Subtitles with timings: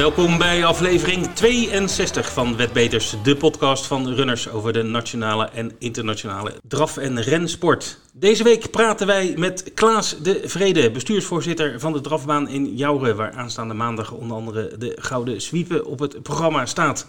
[0.00, 6.52] Welkom bij aflevering 62 van Wetbeters, de podcast van runners over de nationale en internationale
[6.68, 7.98] draf- en rensport.
[8.12, 13.32] Deze week praten wij met Klaas de Vrede, bestuursvoorzitter van de drafbaan in Jouren, waar
[13.32, 17.06] aanstaande maandag onder andere de Gouden Zwiepen op het programma staat.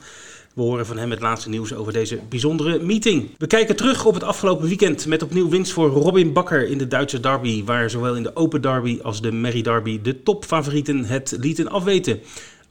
[0.54, 3.30] We horen van hem het laatste nieuws over deze bijzondere meeting.
[3.38, 6.88] We kijken terug op het afgelopen weekend met opnieuw winst voor Robin Bakker in de
[6.88, 11.36] Duitse derby, waar zowel in de Open Derby als de Merry Derby de topfavorieten het
[11.40, 12.22] lieten afweten.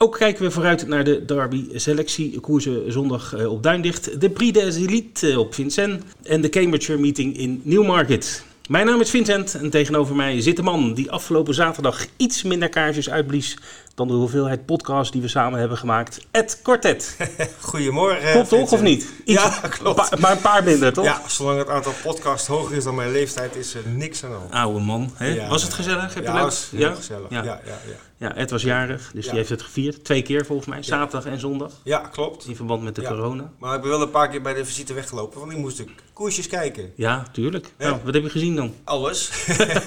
[0.03, 4.77] Ook kijken we vooruit naar de derby selectiekoersen zondag eh, op Duindicht, de Prix des
[4.77, 6.01] Elites op Vincennes.
[6.23, 8.45] En de Cambridge meeting in Newmarket.
[8.69, 12.69] Mijn naam is Vincent en tegenover mij zit de man die afgelopen zaterdag iets minder
[12.69, 13.59] kaarsjes uitblies
[13.95, 16.27] dan de hoeveelheid podcasts die we samen hebben gemaakt.
[16.31, 17.17] Ed Quartet.
[17.61, 18.33] Goedemorgen.
[18.33, 19.07] Klopt toch of niet?
[19.25, 20.19] Iets, ja, klopt.
[20.19, 21.05] Maar een paar minder, toch?
[21.05, 24.37] Ja, zolang het aantal podcasts hoger is dan mijn leeftijd is er niks aan de
[24.37, 24.53] hand.
[24.53, 25.11] Oude man.
[25.15, 25.27] Hè?
[25.27, 26.15] Ja, was het gezellig?
[26.15, 27.31] Heb ja, je was heel gezellig.
[27.31, 27.77] Ja, ja, ja.
[28.17, 28.35] ja.
[28.35, 30.05] Ed was jarig, dus die heeft het gevierd.
[30.05, 31.73] Twee keer volgens mij, zaterdag en zondag.
[31.83, 32.47] Ja, klopt.
[32.47, 33.53] In verband met de corona.
[33.59, 35.87] Maar ik ben wel een paar keer bij de visite weggelopen, want ik moest de
[36.13, 36.93] koersjes kijken.
[36.95, 37.73] Ja, tuurlijk.
[37.79, 38.75] Nou, wat heb je gezien dan?
[38.85, 39.31] Alles.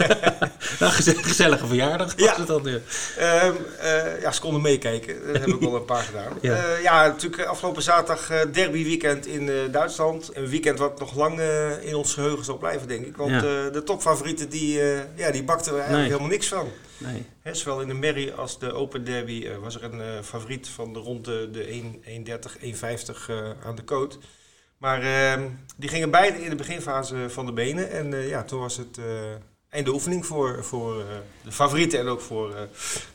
[0.79, 2.61] nou, gezellige verjaardag was het dan.
[2.63, 5.15] Ja, um, uh, ja ze konden meekijken.
[5.25, 6.37] Dat heb ik wel een paar gedaan.
[6.41, 10.29] Ja, uh, ja natuurlijk afgelopen zaterdag derby weekend in Duitsland.
[10.33, 11.39] Een weekend wat nog lang
[11.81, 13.17] in ons geheugen zal blijven, denk ik.
[13.17, 13.69] Want ja.
[13.69, 14.81] de topfavorieten, die,
[15.15, 16.11] ja, die bakten er eigenlijk nee.
[16.11, 16.67] helemaal niks van.
[16.97, 17.25] Nee.
[17.41, 20.99] He, zowel in de Merry als de Open Derby was er een favoriet van de
[20.99, 22.69] rond de, de 1,30, 1,50
[23.63, 24.17] aan de coat.
[24.83, 27.91] Maar uh, die gingen beide in de beginfase van de benen.
[27.91, 29.05] En uh, ja, toen was het uh,
[29.73, 31.05] einde oefening voor, voor uh,
[31.43, 32.55] de favorieten en ook voor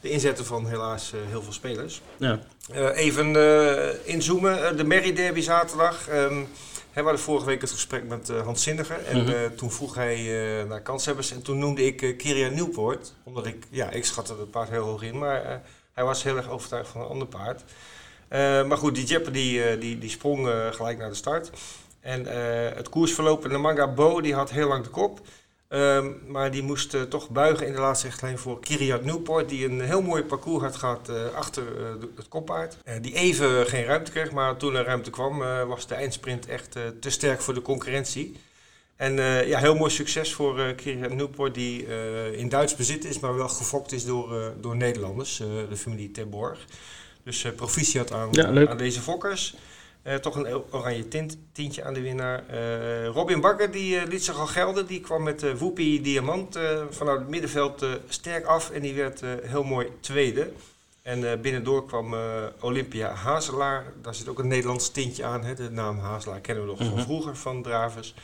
[0.00, 2.02] de inzetten van helaas heel veel spelers.
[2.16, 2.40] Ja.
[2.92, 3.36] even
[4.06, 6.08] inzoomen, de Merry Derby zaterdag.
[6.08, 6.48] Um,
[6.92, 9.04] we hadden vorige week het gesprek met Hans Zinniger.
[9.04, 9.56] En -hmm.
[9.56, 10.16] toen vroeg hij
[10.68, 11.32] naar kanshebbers.
[11.32, 13.12] En toen noemde ik Kiria Nieuwpoort.
[13.22, 15.18] Omdat ik, ja, ik schatte het paard heel hoog in.
[15.18, 15.62] Maar
[15.92, 17.64] hij was heel erg overtuigd van een ander paard.
[18.68, 21.50] Maar goed, die Jeopardy die, die, die sprong gelijk naar de start.
[22.00, 22.26] En
[22.76, 25.20] het koersverloop in de Manga Bo die had heel lang de kop.
[25.68, 29.48] Ehm, maar die moest toch buigen in de laatste richtlijn voor Kiriat Newport.
[29.48, 31.64] Die een heel mooi parcours had gehad achter
[32.16, 32.76] het koppaard.
[33.00, 37.10] die even geen ruimte kreeg, maar toen er ruimte kwam was de eindsprint echt te
[37.10, 38.36] sterk voor de concurrentie.
[38.96, 39.14] En
[39.46, 41.86] ja, heel mooi succes voor uh, Kiriat Newport, die
[42.36, 45.36] in Duits bezit is, maar wel gefokt is door, door Nederlanders,
[45.68, 46.64] de familie Terborg.
[47.22, 49.56] Dus proficiat aan, ja, aan deze fokkers.
[50.02, 52.44] Uh, toch een oranje tint, tintje aan de winnaar.
[52.50, 54.86] Uh, Robin Bakker die liet zich al gelden.
[54.86, 56.58] Die kwam met de Woepie Diamant
[56.90, 58.70] vanuit het middenveld sterk af.
[58.70, 60.50] En die werd heel mooi tweede.
[61.02, 62.14] En binnendoor kwam
[62.60, 63.84] Olympia Hazelaar.
[64.02, 65.44] Daar zit ook een Nederlands tintje aan.
[65.44, 65.54] Hè.
[65.54, 66.96] De naam Hazelaar kennen we nog mm -hmm.
[66.96, 68.14] van vroeger van Dravers.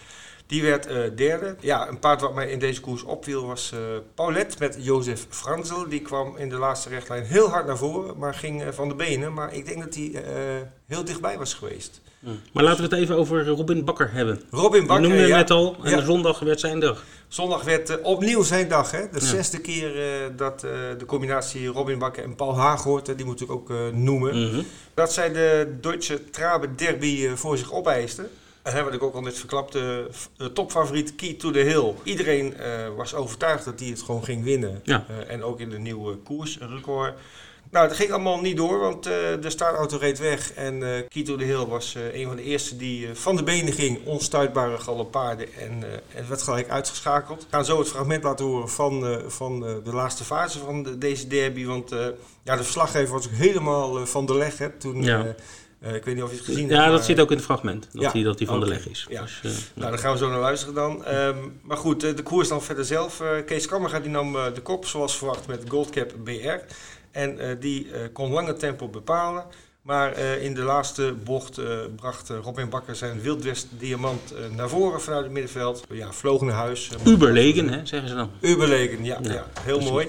[0.54, 1.56] Die werd uh, derde.
[1.60, 3.80] Ja, een paard wat mij in deze koers opviel was uh,
[4.14, 5.88] Paulette met Jozef Franzel.
[5.88, 8.94] Die kwam in de laatste rechtlijn heel hard naar voren, maar ging uh, van de
[8.94, 9.32] benen.
[9.32, 10.24] Maar ik denk dat hij
[10.86, 12.00] heel dichtbij was geweest.
[12.52, 14.40] Maar laten we het even over Robin Bakker hebben.
[14.50, 15.36] Robin Bakker, Je noemde ja.
[15.36, 15.96] net al, en Ja.
[15.96, 17.04] de zondag werd zijn dag.
[17.28, 18.90] Zondag werd opnieuw zijn dag.
[18.90, 19.08] Hè?
[19.12, 19.92] De zesde keer
[20.36, 24.48] dat de combinatie Robin Bakker en Paul Haaghoort, die moet ik ook noemen.
[24.48, 24.62] Mhm.
[24.94, 28.30] Dat zij de Duitse Trabe Derby voor zich opeisten.
[28.64, 30.08] En wat ik ook al net verklapt, de
[30.38, 31.94] uh, topfavoriet Key to the Hill.
[32.02, 34.80] Iedereen uh, was overtuigd dat hij het gewoon ging winnen.
[34.84, 35.06] Ja.
[35.10, 37.14] Uh, en ook in de nieuwe koersrecord.
[37.70, 40.52] Nou, dat ging allemaal niet door, want de startauto reed weg.
[40.52, 44.06] En Key to the Hill was een van de eerste die van de benen ging.
[44.06, 45.54] Onstuitbare galoppaarden.
[45.54, 47.40] En, en werd gelijk uitgeschakeld.
[47.40, 51.26] We gaan zo het fragment laten horen van, van de laatste fase van de, deze
[51.26, 51.64] derby.
[51.64, 51.90] Want
[52.42, 54.58] ja, de verslaggever was ook helemaal van de leg.
[54.58, 55.34] Hè, toen, Ja.
[55.84, 56.84] Uh, ik weet niet of je het gezien Ja, hebt.
[56.84, 57.88] dat maar- zit ook in het fragment.
[57.92, 59.06] Dat Ja, hij dat hij van de leg is.
[59.08, 59.20] ja.
[59.22, 61.04] Dus, eh, Nou, daar gaan we zo naar luisteren dan.
[61.04, 63.20] Ehm, maar goed, eh, de koers dan verder zelf.
[63.20, 66.60] Eh, Kees Kammerga die nam eh, de kop, zoals verwacht, met Goldcap BR.
[67.10, 69.44] En eh, die eh, kon lange tempo bepalen.
[69.82, 74.56] Maar eh, in de laatste bocht eh, bracht eh, Robin Bakker zijn Wildwest Diamant eh,
[74.56, 75.84] naar voren vanuit het middenveld.
[75.90, 76.90] Ja, vloog naar huis.
[77.04, 78.30] Eh, Uberlegen, hè, zeggen ze dan.
[78.40, 80.08] Uberlegen, ja, Ja, ja, heel mooi.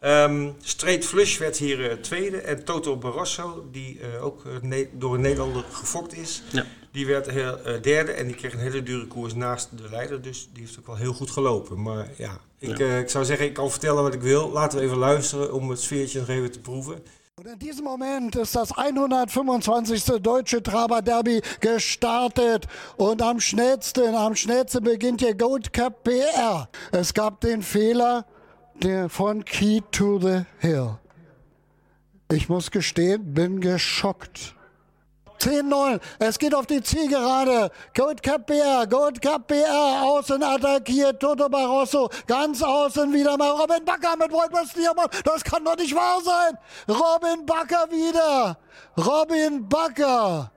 [0.00, 2.36] Ehm Straight Flush werd hier eh, tweede.
[2.40, 6.64] En Toto Barroso, die eh, ook eh, door een Nederlander gefokt is, Ja.
[6.92, 8.12] die werd heel, eh, derde.
[8.12, 10.22] En die kreeg een hele dure koers naast de leider.
[10.22, 11.82] Dus die heeft ook wel heel goed gelopen.
[11.82, 12.84] Maar ja, ik, Ja.
[12.84, 14.50] eh, ik zou zeggen, ik kan vertellen wat ik wil.
[14.50, 17.02] Laten we even luisteren om het sfeertje nog even te proeven.
[17.34, 20.20] Und in diesem Moment ist das 125.
[20.20, 22.66] Deutsche Traber Derby gestartet.
[22.96, 26.68] Und am schnellsten, am schnellsten beginnt hier Gold Cup PR.
[26.90, 28.24] Es gab den Fehler
[29.08, 30.98] von Key to the Hill.
[32.30, 34.54] Ich muss gestehen, bin geschockt.
[35.40, 36.00] 10-0.
[36.18, 37.70] Es geht auf die Zielgerade.
[37.96, 40.02] Gold Cup BR, Gold Cup BR.
[40.02, 42.10] Außen attackiert Toto Barroso.
[42.26, 45.08] Ganz außen wieder mal Robin Bakker mit Wolfers Stiermann.
[45.24, 46.58] Das kann doch nicht wahr sein.
[46.88, 48.58] Robin Bakker wieder.
[48.96, 50.50] Robin Bakker.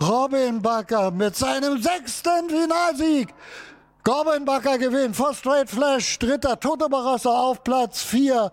[0.00, 3.34] Robin Bakker mit seinem sechsten Finalsieg.
[4.02, 5.14] Robin Bakker gewinnt.
[5.16, 6.16] First Straight Flash.
[6.18, 8.50] Dritter Toto Barroso auf Platz 4.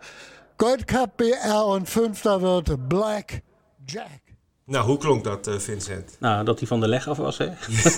[0.58, 3.42] Gold Cup BR und fünfter wird Black
[3.86, 4.22] Jack.
[4.66, 6.16] Nou, hoe klonk dat, eh, Vincent?
[6.20, 7.48] Nou, dat hij van de leg af was, hè?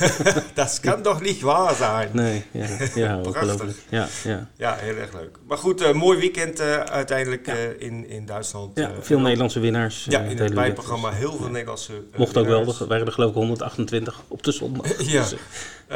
[0.53, 2.09] dat kan toch niet waar zijn?
[2.13, 3.75] Nee, ja, ja Prachtig.
[3.89, 4.47] Ja, ja.
[4.57, 5.37] Ja, heel erg leuk.
[5.47, 8.77] Maar goed, eh, mooi weekend eh, uiteindelijk eh, in, in Duitsland.
[8.77, 10.05] ja veel en- Nederlandse winnaars.
[10.09, 12.59] Ja, eh, in het bijprogramma heel veel Nederlandse Mocht ook wel.
[12.79, 14.85] Er waren er geloof ik 128 op de zondag.
[15.11, 15.21] Ja.
[15.21, 15.35] Dus,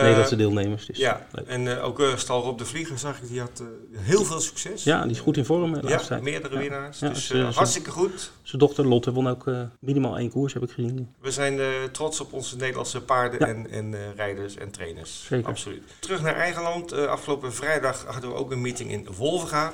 [0.01, 0.85] Nederlandse deelnemers.
[0.85, 1.47] Dus Ja, leuk.
[1.47, 3.65] en eh, ook eh Stal Rob de Vlieger zag ik, die had eh,
[3.99, 4.83] heel veel succes.
[4.83, 6.21] ja, die is goed in vorm eh, Ja, tijd.
[6.21, 6.99] meerdere winnaars.
[6.99, 8.31] Ja, dus ze- eh, hartstikke goed.
[8.41, 11.09] Zijn dochter Lotte won ook eh, minimaal één koers, heb ik gezien.
[11.21, 15.25] We zijn eh, trots op onze Nederlandse paarden en, en eh, rijders en trainers.
[15.27, 15.47] Zeker.
[15.49, 15.83] Absoluut.
[15.99, 16.91] Terug naar eigen land.
[16.91, 19.73] Eh, afgelopen vrijdag hadden we ook een meeting in Wolvenga.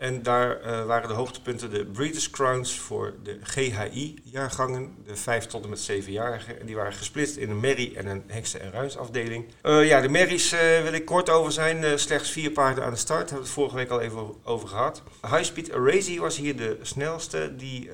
[0.00, 4.94] En daar eh, waren de hoogtepunten de Breeders' Crowns voor de GHI-jaargangen.
[5.06, 6.60] De 5 tot en met 7-jarigen.
[6.60, 9.44] En die waren gesplitst in een merrie en een heksen- en ruinsafdeling.
[9.62, 11.98] Eh ja, de merries eh, wil ik kort over zijn.
[11.98, 13.18] Slechts vier paarden aan de start.
[13.18, 15.02] Hebben we het vorige week al even over gehad.
[15.22, 15.70] High Speed
[16.18, 17.52] was hier de snelste.
[17.56, 17.90] Die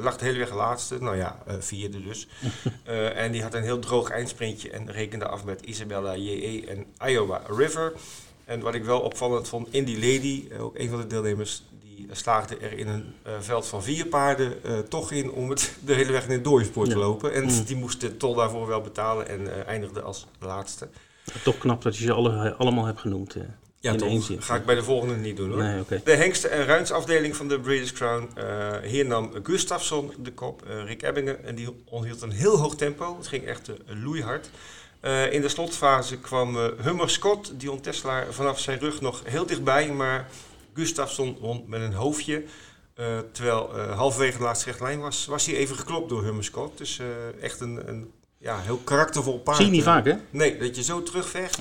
[0.00, 1.02] lag de hele weg laatste.
[1.02, 2.28] Nou ja, vierde dus.
[3.14, 7.42] En die had een heel droog eindsprintje en rekende af met Isabella JE en Iowa
[7.48, 7.92] River.
[8.44, 12.06] En wat ik wel opvallend vond, Indy Lady, eh, ook een van de deelnemers, die
[12.10, 14.54] eh, slaagde er in een eh, veld van vier paarden
[14.88, 17.32] toch in om het de hele weg in het doorspoor te lopen.
[17.32, 17.64] En Mm.
[17.64, 20.88] die moest de tol daarvoor wel betalen en eindigde als laatste.
[21.44, 23.36] Toch knap dat je ze alle, allemaal hebt genoemd.
[23.80, 24.24] Ja, in toch.
[24.24, 24.42] zin.
[24.42, 25.62] Ga ik bij de volgende niet doen hoor.
[25.62, 25.82] Nee.
[26.04, 28.28] De hengsten- en ruinsafdeling van de British Crown.
[28.84, 30.62] hier nam Gustafsson de kop.
[30.84, 31.44] Rick Ebbingen.
[31.44, 33.16] En die onthield een heel hoog tempo.
[33.16, 34.50] Het ging echt loeihard.
[35.04, 39.46] Eh, in de slotfase kwam eh, Hummer Scott, Dion Tesselaar, vanaf zijn rug nog heel
[39.46, 39.92] dichtbij.
[39.92, 40.28] Maar
[40.74, 42.44] Gustafsson won met een hoofdje.
[42.94, 46.78] Eh, terwijl halverwege de laatste rechtlijn was, was hij even geklopt door Hummer Scott.
[46.78, 47.00] Dus
[47.40, 49.56] echt een, een ja, heel karaktervol paard.
[49.56, 50.14] Zie je niet vaak, hè?
[50.30, 51.58] Nee, dat je zo terugvecht.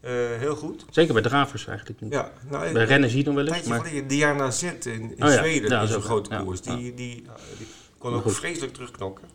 [0.00, 0.84] Eh, heel goed.
[0.90, 2.12] Zeker bij dravers eigenlijk niet.
[2.12, 3.66] Ja, nou, Bij rennen zie je dan wel een eens.
[3.66, 6.60] Maar geleden, Diana Z in, in Oh ja, Zweden, ja, zo'n grote koers.
[6.60, 7.66] Die, die, ja, die
[7.98, 9.28] kon ook vreselijk terugknokken.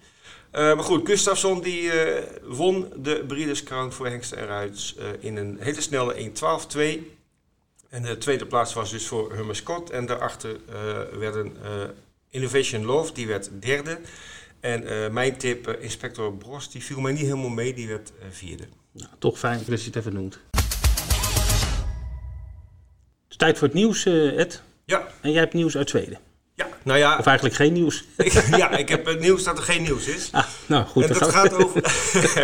[0.51, 5.05] Eh, maar goed, Gustafsson die eh, won de Breeders' Crown voor Hengsten en Ruits eh,
[5.19, 6.79] in een hele snelle 1.12.2.
[7.89, 9.89] En de tweede plaats was dus voor Hummer Scott.
[9.89, 10.59] En daarachter
[11.19, 11.53] werden
[12.29, 13.99] Innovation Love, die werd derde.
[14.59, 18.63] En mijn tip, Inspector Bros, die viel mij niet helemaal mee, die werd vierde.
[18.91, 20.39] nou, toch fijn dat je het even noemt.
[20.51, 20.63] Het
[23.29, 24.61] is tijd voor het nieuws, Ed.
[24.85, 26.19] Ja, En jij hebt nieuws uit Zweden.
[26.61, 28.03] Ja, nou ja, Of eigenlijk geen nieuws.
[28.57, 30.29] ja, ik heb het nieuws dat er geen nieuws is.
[30.31, 31.03] Ah, nou goed.
[31.03, 31.81] en dat gaat over.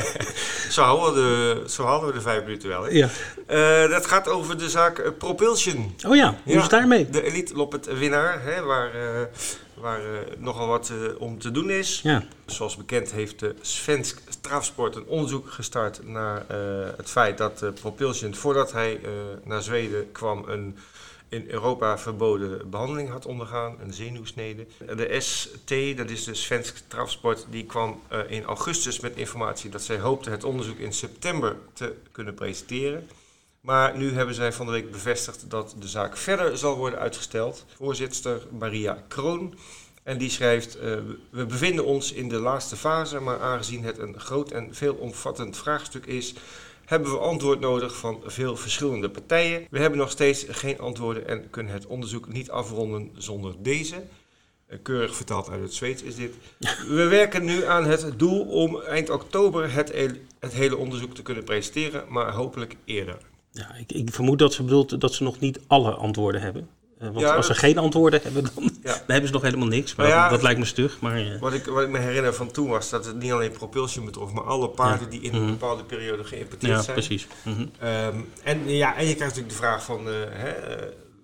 [0.69, 2.83] zo, houden we de, zo hadden we de vijf minuten wel.
[2.83, 2.89] Hè?
[2.89, 3.09] Ja.
[3.45, 5.95] Eh, dat gaat over de zaak eh, Propulsion.
[6.07, 7.09] Oh ja, hoe is het daarmee?
[7.09, 9.21] De Elite Loppet winnaar, hè, waar, eh,
[9.73, 10.05] waar eh,
[10.37, 11.99] nogal wat eh, om te doen is.
[12.03, 16.57] Ja, Zoals bekend heeft de Svensk Strafsport een onderzoek gestart naar eh,
[16.97, 19.09] het feit dat eh, Propulsion, voordat hij eh,
[19.43, 20.77] naar Zweden kwam, een
[21.29, 24.68] in Europa verboden behandeling had ondergaan, een zenuwsnede.
[24.95, 29.81] De ST, dat is de Svensk Strafsport, die kwam eh, in augustus met informatie dat
[29.81, 33.09] zij hoopte het onderzoek in september te kunnen presenteren.
[33.61, 37.66] Maar nu hebben zij van de week bevestigd dat de zaak verder zal worden uitgesteld.
[37.75, 39.57] Voorzitter Maria Kroon.
[40.04, 40.97] En die schrijft: eh,
[41.30, 46.06] We bevinden ons in de laatste fase, maar aangezien het een groot en veelomvattend vraagstuk
[46.06, 46.33] is,
[46.87, 49.67] hebben we antwoord nodig van veel verschillende partijen.
[49.69, 53.95] We hebben nog steeds geen antwoorden en kunnen het onderzoek niet afronden zonder deze.
[54.67, 56.33] Eh, Keurig vertaald uit het Zweeds is dit.
[56.97, 59.94] We werken nu aan het doel om eind oktober het,
[60.39, 63.17] het hele onderzoek te kunnen presenteren, maar hopelijk eerder.
[63.51, 66.69] ja ik, ik vermoed dat ze bedoelt dat ze nog niet alle antwoorden hebben.
[66.99, 68.69] Eh, want Ja, als ze geen antwoorden hebben, dan, Ja.
[68.94, 69.95] dan hebben ze nog helemaal niks.
[69.95, 70.99] Maar Nou ja, dat, lijkt me stug.
[70.99, 73.51] Maar eh, Wat ik, wat ik me herinner van toen was dat het niet alleen
[73.51, 75.51] propulsion betrof, maar alle paarden die in een Mhm.
[75.51, 76.95] bepaalde periode geïmporteerd ja, zijn.
[76.95, 77.27] precies.
[77.44, 77.66] Mhm.
[77.80, 80.54] Ehm, en, ja, en je krijgt natuurlijk de vraag van eh, hè,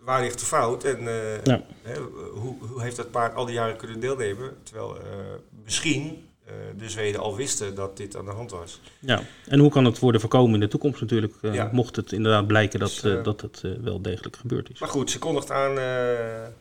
[0.03, 0.99] waar ligt de fout en
[1.43, 1.61] Ja.
[1.81, 1.93] hè,
[2.33, 4.51] hoe, hoe heeft dat paard al die jaren kunnen deelnemen?
[4.63, 4.97] Terwijl
[5.63, 6.27] misschien
[6.77, 8.79] de Zweden al wisten dat dit aan de hand was.
[8.99, 11.69] Ja, en hoe kan het worden voorkomen in de toekomst natuurlijk, eh, Ja.
[11.71, 14.79] mocht het inderdaad blijken dat, Dus, eh, eh, dat het eh, wel degelijk gebeurd is.
[14.79, 16.51] Maar goed, ze kondigt aan eh, eh,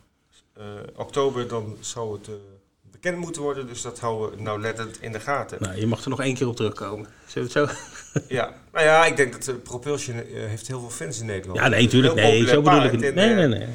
[0.96, 2.34] oktober, dan zou het eh,
[2.90, 3.66] bekend moeten worden.
[3.66, 5.58] Dus dat houden we nauwlettend in de gaten.
[5.60, 7.06] Nou, je mag er nog één keer op terugkomen.
[7.26, 7.76] Zullen we het zo?
[8.28, 11.58] Ja, nou ja, ik denk dat uh, Propulsion uh, heeft heel veel fans in Nederland.
[11.58, 12.14] Ja, nee, natuurlijk.
[12.14, 13.14] Nee, zo bedoel ik het niet.
[13.14, 13.66] Nee, nee, nee.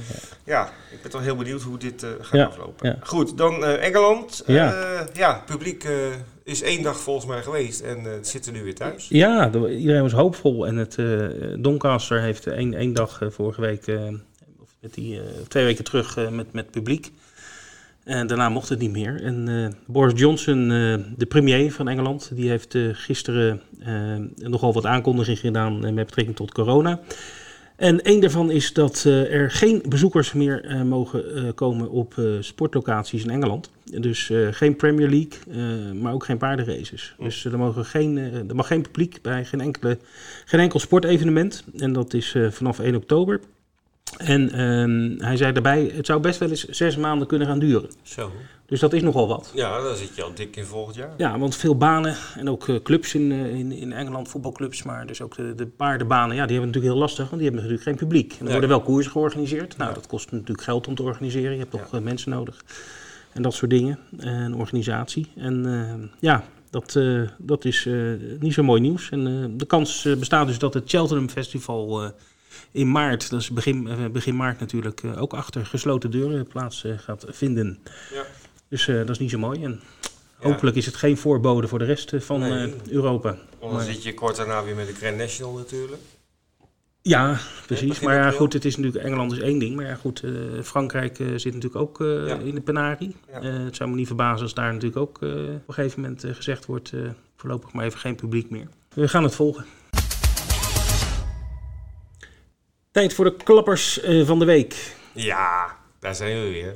[0.44, 2.88] Ja, ik ben toch heel benieuwd hoe dit uh, gaat ja, aflopen.
[2.90, 2.98] Ja.
[3.04, 4.44] Goed, dan Engeland.
[4.46, 5.88] Ja, ja publiek
[6.44, 9.08] is één dag volgens mij geweest en uh, zitten nu weer thuis.
[9.10, 10.68] Ja, iedereen was hoopvol.
[10.68, 10.98] En het
[11.64, 13.88] Doncaster heeft één, één dag vorige week,
[14.60, 17.12] of met die, twee weken terug met, met publiek.
[18.08, 19.24] En daarna mocht het niet meer.
[19.24, 20.68] En Boris Johnson,
[21.18, 23.62] de premier van Engeland, die heeft gisteren
[24.36, 27.00] nogal wat aankondigingen gedaan met betrekking tot corona.
[27.76, 33.72] En één daarvan is dat er geen bezoekers meer mogen komen op sportlocaties in Engeland.
[33.84, 37.16] Dus geen Premier League, maar ook geen paardenraces.
[37.20, 39.98] Dus er, mogen geen, er mag geen publiek bij geen, enkele,
[40.46, 41.64] geen enkel sportevenement.
[41.78, 43.40] En dat is vanaf 1 oktober.
[44.18, 47.90] En ehm, hij zei daarbij, het zou best wel eens zes maanden kunnen gaan duren.
[48.02, 48.32] Zo.
[48.66, 49.52] Dus dat is nogal wat.
[49.54, 51.14] Ja, daar zit je al dik in volgend jaar.
[51.18, 55.08] Ja, want veel banen en ook uh, clubs in, uh, in, in Engeland, voetbalclubs, maar
[55.08, 57.90] dus ook de, de paardenbanen, ja, die hebben natuurlijk heel lastig, want die hebben natuurlijk
[57.90, 58.36] geen publiek.
[58.40, 59.78] En er worden wel koersen georganiseerd.
[59.78, 59.96] Nou, ja.
[59.96, 61.52] dat kost natuurlijk geld om te organiseren.
[61.52, 61.98] Je hebt toch ja.
[61.98, 62.64] uh, mensen nodig
[63.32, 64.00] en dat soort dingen.
[64.18, 65.28] En organisatie.
[65.36, 67.00] En ja, dat,
[67.38, 67.88] dat is
[68.40, 69.10] niet zo mooi nieuws.
[69.10, 72.12] En de kans bestaat dus dat het Cheltenham Festival
[72.72, 77.80] in maart, dat is begin, begin maart natuurlijk, ook achter gesloten deuren plaats gaat vinden.
[78.14, 78.24] Ja.
[78.70, 79.64] Dus dat is niet zo mooi.
[79.64, 79.82] En
[80.42, 80.48] ja.
[80.48, 82.74] hopelijk is het geen voorbode voor de rest van nee.
[82.90, 83.38] Europa.
[83.60, 86.02] Want dan zit je kort daarna weer met de Grand National natuurlijk.
[87.02, 88.00] Ja, precies.
[88.00, 89.76] Maar ja, goed, het is natuurlijk, Engeland is één ding.
[89.76, 92.38] Maar ja, goed, uh, Frankrijk zit natuurlijk ook ja.
[92.38, 93.16] in de penarie.
[93.32, 93.42] Ja.
[93.42, 96.94] het zou me niet verbazen als daar natuurlijk ook op een gegeven moment gezegd wordt...
[97.36, 98.68] voorlopig maar even geen publiek meer.
[98.94, 99.66] We gaan het volgen.
[102.98, 104.76] Tijd voor de klappers van de week.
[105.12, 106.76] Ja, daar zijn we weer.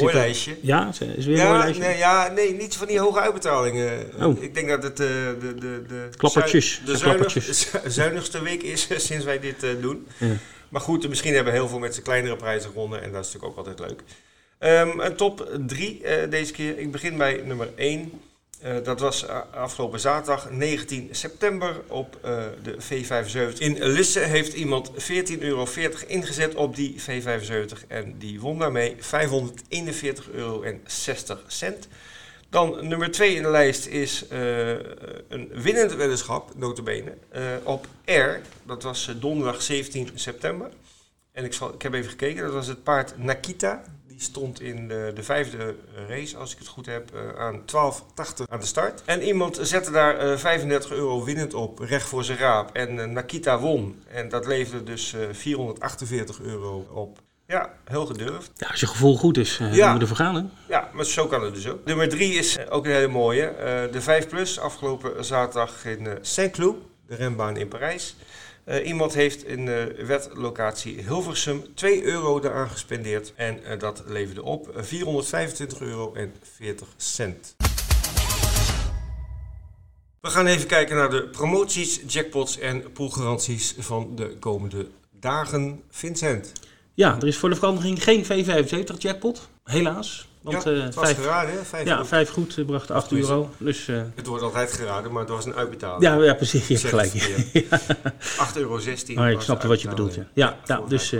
[0.00, 0.56] Mooi lijstje.
[0.60, 1.82] Ja, is weer ja, een mooi lijstje.
[1.84, 4.10] Nee, ja, nee, niet van die hoge uitbetalingen.
[4.20, 4.42] Oh.
[4.42, 6.82] Ik denk dat het uh, de, de, de, klappertjes.
[6.84, 7.36] de zuinig,
[7.86, 10.06] zuinigste week is sinds wij dit uh, doen.
[10.18, 10.36] Ja.
[10.68, 13.58] Maar goed, misschien hebben heel veel met zijn kleinere prijzen gewonnen en dat is natuurlijk
[13.58, 14.02] ook altijd leuk.
[14.58, 16.78] Um, een top 3 uh, deze keer.
[16.78, 18.20] Ik begin bij nummer 1.
[18.64, 23.58] Uh, dat was afgelopen zaterdag 19 september op uh, de V75.
[23.58, 24.96] In Lisse heeft iemand 14,40
[25.38, 25.66] euro
[26.06, 29.00] ingezet op die V75 en die won daarmee 541,60
[30.32, 30.64] euro.
[32.48, 34.24] Dan nummer 2 in de lijst is
[35.28, 37.14] een winnend weddenschap, notabene,
[37.62, 38.40] op R.
[38.62, 40.70] Dat was donderdag 17 september.
[41.32, 43.82] En ik, zal, ik heb even gekeken, dat was het paard Nakita.
[44.14, 45.74] Die stond in de, de vijfde
[46.08, 47.66] race, als ik het goed heb, uh, aan 12,80
[48.48, 49.02] aan de start.
[49.04, 52.70] En iemand zette daar uh, 35 euro winnend op, recht voor zijn raap.
[52.72, 54.02] En uh, Nakita won.
[54.08, 57.18] En dat leverde dus 448 euro op.
[57.46, 58.50] Ja, heel gedurfd.
[58.56, 59.86] Ja, als je gevoel goed is, uh, ja.
[59.86, 60.42] moet je ervoor gaan, hè?
[60.68, 61.84] Ja, maar zo kan het dus ook.
[61.84, 63.50] Nummer 3 is uh, ook een hele mooie.
[63.50, 68.16] Uh, de 5 Plus, afgelopen zaterdag in Saint-Cloud, de renbaan in Parijs.
[68.66, 73.32] Uh, iemand heeft in de wetlocatie Hilversum 2 euro eraan gespendeerd.
[73.36, 77.56] En uh, dat leverde op 425 euro en 40 cent.
[80.20, 85.82] We gaan even kijken naar de promoties, jackpots en poolgaranties van de komende dagen.
[85.90, 86.52] Vincent.
[86.94, 90.28] Ja, er is voor de verandering geen V75 jackpot, helaas.
[90.44, 91.64] Want, ja, het was vijf, geraden, hè?
[91.64, 92.08] Vijf ja, goed.
[92.08, 93.50] vijf goed uh, bracht 8 euro.
[93.58, 96.02] Dus, uh, het wordt altijd geraden, maar het was een uitbetaling.
[96.02, 96.68] Ja, ja precies.
[96.68, 97.12] Je hebt gelijk.
[97.70, 97.80] ja.
[97.80, 98.80] 8,16 euro.
[99.14, 100.14] Maar ik snapte wat je bedoelt.
[100.14, 101.10] Ja, ja, ja dus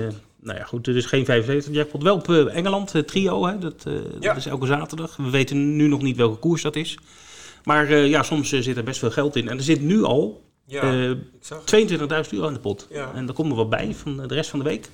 [0.41, 0.85] nou ja, goed.
[0.85, 2.03] Dus geen 75 jackpot.
[2.03, 3.47] Wel op Engeland, trio.
[3.47, 3.59] Hè?
[3.59, 4.29] Dat, ja.
[4.29, 5.17] dat is elke zaterdag.
[5.17, 6.99] We weten nu nog niet welke koers dat is.
[7.63, 9.49] Maar ja, soms zit er best veel geld in.
[9.49, 12.87] En er zit nu al ja, 22.000 euro in de pot.
[12.91, 13.13] Ja.
[13.15, 14.89] En daar komen we wat bij van de rest van de week.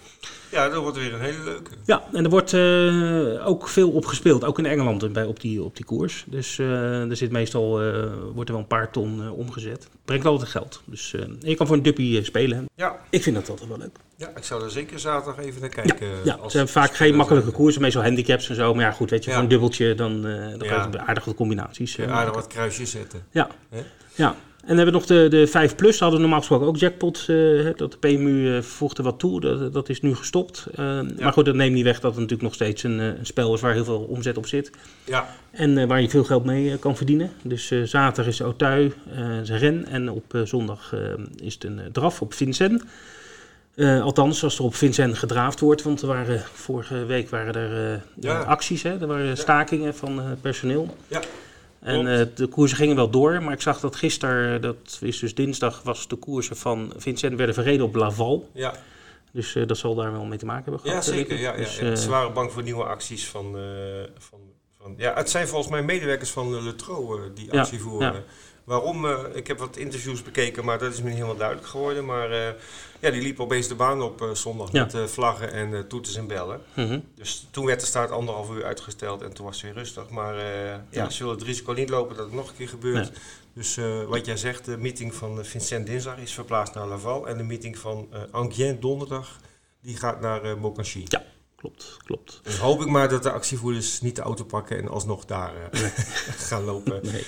[0.51, 1.71] Ja, dat wordt weer een hele leuke.
[1.85, 5.63] Ja, en er wordt uh, ook veel op gespeeld, ook in Engeland bij, op, die,
[5.63, 6.25] op die koers.
[6.27, 9.89] Dus uh, er zit meestal uh, wordt er wel een paar ton omgezet.
[10.05, 10.83] Brengt altijd geld.
[10.85, 11.11] Dus
[11.41, 12.69] je kan voor een duppie spelen.
[12.75, 13.01] Ja.
[13.11, 13.97] Ik vind dat altijd wel leuk.
[14.17, 16.09] Ja, ik zou er zeker zaterdag even naar kijken.
[16.25, 18.75] Ja, zijn vaak geen makkelijke koersen, meestal handicaps en zo.
[18.75, 19.35] Maar ja, goed, weet je, ja.
[19.35, 20.89] voor een dubbeltje, dan, dan ja.
[20.91, 21.97] je aardige combinaties.
[21.97, 23.27] Ja, aardig wat kruisjes zetten.
[23.31, 23.83] Ja, He?
[24.15, 24.37] ja.
[24.61, 27.27] En dan hebben we nog de, de 5 Plus, hadden we normaal gesproken ook jackpot.
[27.29, 30.67] Uh, dat de PMU uh, voegde wat toe, dat, dat is nu gestopt.
[30.71, 31.05] Uh, ja.
[31.19, 33.61] Maar goed, dat neemt niet weg dat het natuurlijk nog steeds een, een spel is
[33.61, 34.71] waar heel veel omzet op zit.
[35.05, 35.29] Ja.
[35.51, 37.31] En waar je veel geld mee kan verdienen.
[37.43, 38.93] Dus zaterdag is Autui,
[39.43, 39.87] zijn ren.
[39.87, 40.95] En op zondag
[41.43, 42.85] is het een draf op Vincent.
[43.77, 45.83] althans, als er op Vincent gedraafd wordt.
[45.83, 48.39] Want er waren, vorige week waren er ja.
[48.39, 49.01] acties, hè?
[49.01, 50.95] er waren stakingen van personeel.
[51.09, 51.21] Ja.
[51.81, 55.35] En uh, de koersen gingen wel door, maar ik zag dat gisteren, dat is dus
[55.35, 58.49] dinsdag, was de koersen van Vincent werden verreden op Laval.
[58.53, 58.75] Ja.
[59.33, 61.05] Dus uh, dat zal daar wel mee te maken hebben Ja, gehad.
[61.05, 61.39] zeker.
[61.39, 61.57] Ja, ja.
[61.57, 63.57] Dus, ze waren bang voor nieuwe acties van,
[64.19, 64.39] van,
[64.81, 68.13] Van, ja, het zijn volgens mij medewerkers van Letro die Ja, actie voeren.
[68.13, 68.23] ja.
[68.71, 69.07] Waarom?
[69.07, 72.05] eh, ik heb wat interviews bekeken, maar dat is me niet helemaal duidelijk geworden.
[72.05, 72.55] Maar eh,
[73.01, 74.89] ja, die liepen opeens de baan op eh, zondag Ja.
[74.93, 76.61] met vlaggen en toeters en bellen.
[76.75, 77.01] Mhm.
[77.15, 80.09] Dus toen werd de start anderhalf uur uitgesteld en toen was het weer rustig.
[80.09, 83.11] Maar eh, ja, ze willen het risico niet lopen dat het nog een keer gebeurt.
[83.55, 87.29] Dus wat jij zegt, de meeting van Vincent dinsdag is verplaatst naar Laval.
[87.29, 89.37] En de meeting van Angien donderdag,
[89.83, 91.05] die gaat naar Mokanchi.
[91.09, 91.25] Ja,
[91.61, 92.41] klopt, klopt.
[92.43, 95.81] Dus hoop ik maar dat de actievoerders niet de auto pakken en alsnog daar eh,
[96.49, 97.01] gaan lopen.
[97.03, 97.27] Nee.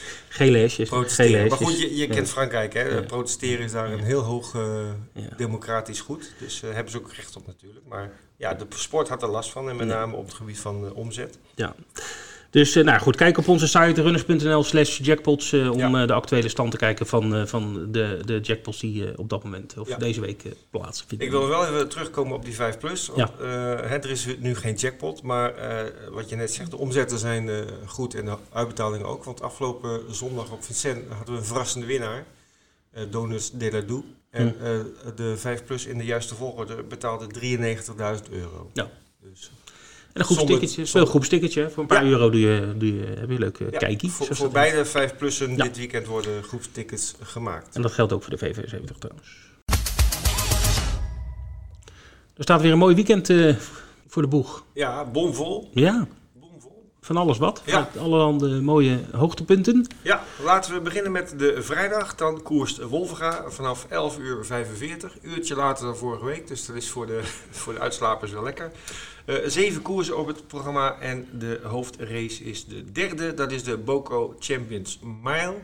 [0.89, 1.31] Protesteren.
[1.33, 2.83] Gele Maar goed, je, je kent Frankrijk, hè?
[2.83, 3.01] Ja.
[3.01, 5.29] Protesteren is daar een heel hoog eh, Ja.
[5.37, 6.33] democratisch goed.
[6.39, 7.87] Dus daar hebben ze ook recht op natuurlijk.
[7.89, 9.69] Maar ja, de sport had er last van.
[9.69, 11.39] En met name op het gebied van omzet.
[11.55, 11.75] Ja.
[12.53, 16.01] Dus eh, nou goed, kijk op onze site runners.nl slash jackpots eh, om Ja.
[16.03, 19.79] eh, de actuele stand te kijken van, van de, de jackpots die op dat moment
[19.79, 19.97] of Ja.
[19.97, 21.27] deze week plaatsvinden.
[21.27, 23.07] Ik wil wel even terugkomen op die 5 plus.
[23.07, 23.45] Want, Ja.
[23.77, 25.23] hè, er is nu geen jackpot.
[25.23, 25.55] Maar
[26.11, 27.51] wat je net zegt, de omzetten zijn
[27.87, 29.25] goed en de uitbetalingen ook.
[29.25, 32.25] Want afgelopen zondag op Vincent hadden we een verrassende winnaar.
[33.11, 34.07] Donuts de la Doux.
[34.31, 35.15] En Hm.
[35.17, 38.71] de 5 plus in de juiste volgorde betaalde 93.000 euro.
[38.73, 38.91] Ja.
[39.21, 39.51] Dus,
[40.13, 41.71] een veel groepsticketje.
[41.71, 42.11] Voor een paar Ja.
[42.11, 44.11] euro doe je, doe je, heb je een leuke ja, kijkie.
[44.11, 45.65] voor, beide 5 plussen Ja.
[45.65, 47.75] dit weekend worden groepstickets gemaakt.
[47.77, 49.41] En dat geldt ook voor de VV70 trouwens.
[52.37, 53.57] Er staat weer een mooi weekend eh,
[54.07, 54.65] voor de boeg.
[54.75, 55.71] Ja, bomvol.
[55.75, 56.07] Ja.
[57.05, 57.63] Van alles wat.
[57.65, 57.79] Ja.
[57.79, 59.87] Met allerhande mooie hoogtepunten.
[60.03, 62.15] Ja, laten we beginnen met de vrijdag.
[62.15, 65.17] Dan koerst Wolvenga vanaf 11 uur 45.
[65.23, 68.73] Uurtje later dan vorige week, dus dat is voor de, voor de uitslapers wel lekker.
[69.25, 73.35] Eh, zeven koersen op het programma en de hoofdrace is de derde.
[73.35, 75.55] Dat is de Boco Champions Mile.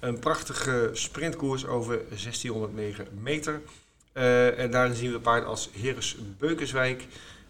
[0.00, 3.60] Een prachtige sprintkoers over 1609 meter.
[4.12, 7.06] Eh, en daarin zien we paarden als Heres Beukenswijk,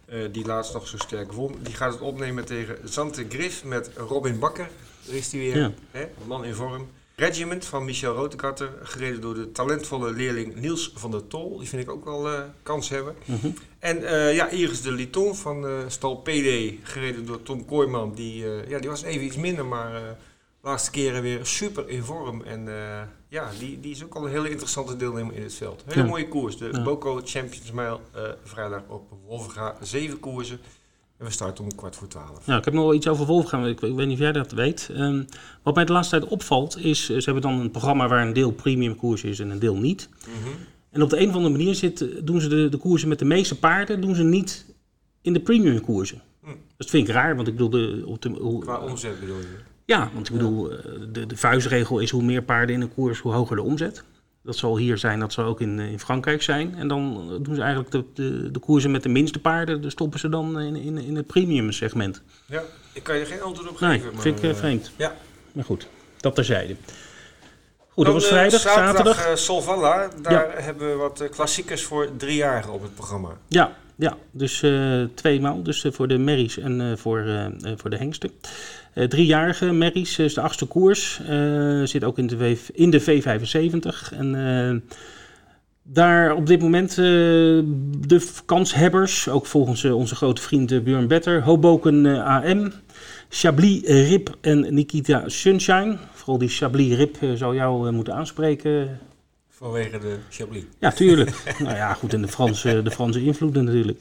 [0.06, 1.54] eh, die laatst nog zo sterk won.
[1.62, 4.68] Die gaat het opnemen tegen Zante Griff met Robin Bakker.
[5.06, 5.72] Daar is hij weer, Ja.
[5.90, 6.88] hè, een man in vorm.
[7.16, 11.58] Regiment van Michel Rotekarter, gereden door de talentvolle leerling Niels van der Tol.
[11.58, 13.14] Die vind ik ook wel eh, kans hebben.
[13.24, 13.50] Mhm.
[13.78, 18.14] En eh, ja, Iris de Liton van Stal PD, gereden door Tom Kooijman.
[18.14, 20.16] Die, ja, die was even iets minder, maar
[20.64, 22.42] laatste keren weer super in vorm.
[22.42, 25.82] En eh, ja, die, die is ook al een hele interessante deelnemer in het veld.
[25.86, 26.06] Hele Ja.
[26.06, 26.56] mooie koers.
[26.56, 26.82] De Ja.
[26.82, 29.76] Boco Champions Mile eh, vrijdag op Wolvenga.
[29.80, 30.58] Zeven koersen.
[31.18, 32.46] En we starten om kwart voor twaalf.
[32.46, 33.66] Nou, ik heb nog wel iets over Wolfgang.
[33.66, 34.90] Ik, ik weet niet of jij dat weet.
[34.92, 35.22] Ehm,
[35.62, 38.32] wat mij de laatste tijd opvalt is, eh, ze hebben dan een programma waar een
[38.32, 40.08] deel premium koers is en een deel niet.
[40.18, 40.48] Mhm.
[40.90, 43.24] En op de een of andere manier zit, doen ze de, de koersen met de
[43.24, 44.66] meeste paarden, doen ze niet
[45.22, 46.22] in de premium koersen.
[46.42, 46.50] Hm.
[46.76, 49.56] Dat vind ik raar, want ik bedoel, de, op de, hoe, Qua omzet bedoel je?
[49.84, 50.78] Ja, want ik bedoel, eh,
[51.12, 54.04] de, de vuistregel is hoe meer paarden in een koers, hoe hoger de omzet.
[54.42, 56.74] Dat zal hier zijn, dat zal ook in, eh, in Frankrijk zijn.
[56.74, 59.90] En dan eh, doen ze eigenlijk de, de, de koersen met de minste paarden, de
[59.90, 62.22] stoppen ze dan in, in, in het premium segment.
[62.46, 64.18] Ja, ik kan je geen antwoord op Nee, geven.
[64.20, 64.90] vind ik maar, eh, eh, vreemd.
[64.96, 65.14] ja.
[65.52, 65.86] Maar goed,
[66.20, 66.76] dat terzijde.
[67.88, 69.26] Goed, dat was vrijdag, zaterdag.
[69.26, 73.28] eh, Solvalla, daar hebben we wat klassiekers voor driejarigen op het programma.
[73.48, 74.64] Ja, ja, dus
[75.14, 75.62] tweemaal.
[75.62, 78.30] Dus voor de merries en voor, voor de hengsten.
[78.94, 81.20] Eh, driejarige merries is de achtste koers.
[81.28, 84.12] eh, zit ook in de, w, in de V75.
[84.18, 84.76] En eh,
[85.82, 86.96] daar op dit moment eh,
[88.06, 92.72] de kanshebbers, ook volgens eh, onze grote vriend eh, Björn Better, Hoboken eh, AM,
[93.28, 95.96] Chablis eh, Rip en Nikita Sunshine.
[96.12, 98.98] Vooral die Chablis Rip eh, zou jou eh, moeten aanspreken,
[99.48, 100.62] Vanwege de Chablis.
[100.78, 101.30] ja, tuurlijk.
[101.64, 104.00] nou ja, goed, en de Franse, de Franse invloeden natuurlijk.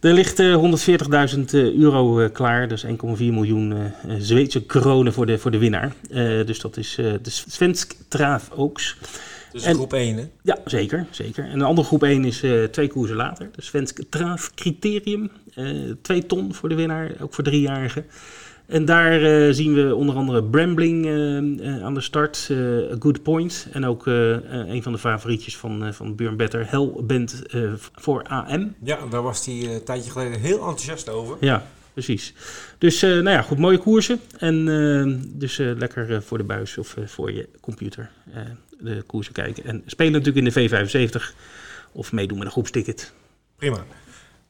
[0.00, 5.26] Er ligt eh, 140.000 euro eh, klaar, dus 1,4 miljoen eh, eh, Zweedse kronen voor
[5.26, 5.92] de, voor de winnaar.
[6.10, 8.96] Eh, dus dat is eh, de Svensk Traaf Oaks.
[9.52, 10.24] Dus En- groep 1, hè?
[10.42, 11.44] Ja, zeker, zeker.
[11.44, 13.48] En de andere groep 1 is eh, twee koersen later.
[13.56, 15.30] De Svensk Traaf Criterium.
[15.54, 15.66] eh
[16.02, 18.04] twee ton voor de winnaar, ook voor driejarigen.
[18.66, 21.36] En daar eh, zien we onder andere Brambling eh,
[21.76, 22.48] eh, aan de start,
[22.92, 23.68] A Good Point.
[23.72, 28.74] En ook een van de favorietjes van, van Björn Better, Hellbent eh voor AM.
[28.82, 31.36] Ja, daar was hij een tijdje geleden heel enthousiast over.
[31.40, 32.34] Ja, precies.
[32.78, 34.20] Dus nou ja, goed, mooie koersen.
[34.38, 34.64] En
[35.34, 38.10] dus lekker voor de buis of voor je computer
[38.78, 39.64] de koersen kijken.
[39.64, 41.34] En spelen natuurlijk in de V75
[41.92, 43.12] of meedoen met een groepsticket.
[43.56, 43.84] Prima.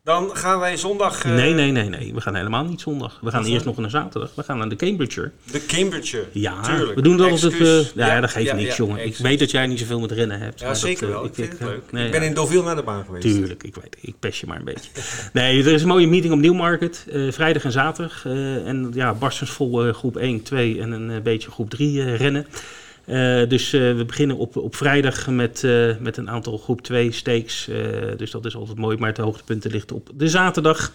[0.06, 1.24] Dan gaan wij zondag...
[1.24, 2.14] eh, nee, nee, nee, nee.
[2.14, 3.18] We gaan helemaal niet zondag.
[3.22, 4.30] We gaan eerst nog naar zaterdag.
[4.34, 5.32] We gaan naar de Cambridgeshire.
[5.50, 6.26] De Cambridgeshire.
[6.32, 6.94] Ja, Tuurlijk.
[6.94, 7.52] we doen dat altijd.
[7.52, 7.88] Excuus.
[7.90, 9.06] eh, ja, Ja, dat geeft ja, niks, ja, jongen.
[9.06, 10.60] Ik weet dat jij niet zoveel met rennen hebt.
[10.60, 11.24] Ja, zeker dat, eh, wel.
[11.24, 11.92] Ik vind het eh, leuk.
[11.92, 13.26] nee, ik ben in Deauville naar de baan geweest.
[13.26, 14.90] Tuurlijk, ik weet Ik pest je maar een beetje.
[15.32, 17.06] Nee, er is een mooie meeting op Nieuwmarket.
[17.30, 18.24] vrijdag en zaterdag.
[18.24, 22.46] en ja, barstensvol groep 1, 2 en een beetje groep 3 eh, rennen.
[23.06, 27.12] Eh, dus eh, we beginnen op, op vrijdag met, eh, met een aantal groep 2
[27.12, 27.68] stakes.
[27.68, 27.76] Eh,
[28.16, 30.92] dus dat is altijd mooi, maar het hoogtepunten ligt op de zaterdag.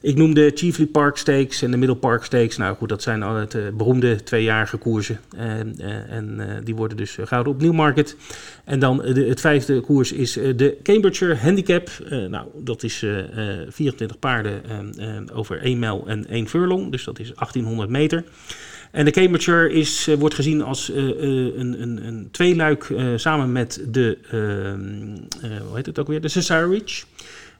[0.00, 2.56] Ik noemde Chiefly Park Stakes en de Middle Park Stakes.
[2.56, 5.20] Nou goed, dat zijn altijd uh, beroemde tweejarige koersen.
[5.36, 8.16] En die worden dus gehouden op Newmarket.
[8.64, 11.88] En dan de, het vijfde koers is de Cambridgeshire Handicap.
[12.28, 13.04] nou, dat is
[13.68, 14.62] 24 paarden
[15.32, 16.90] over 1 mijl en 1 furlong.
[16.90, 18.24] Dus dat is 1800 meter.
[18.90, 21.12] En de Cambridgeshire is, uh, wordt gezien als uh, uh,
[21.56, 26.68] een, een, een tweeluik samen met de, ehm, hoe heet het ook weer, de Cesare
[26.68, 27.04] Reach.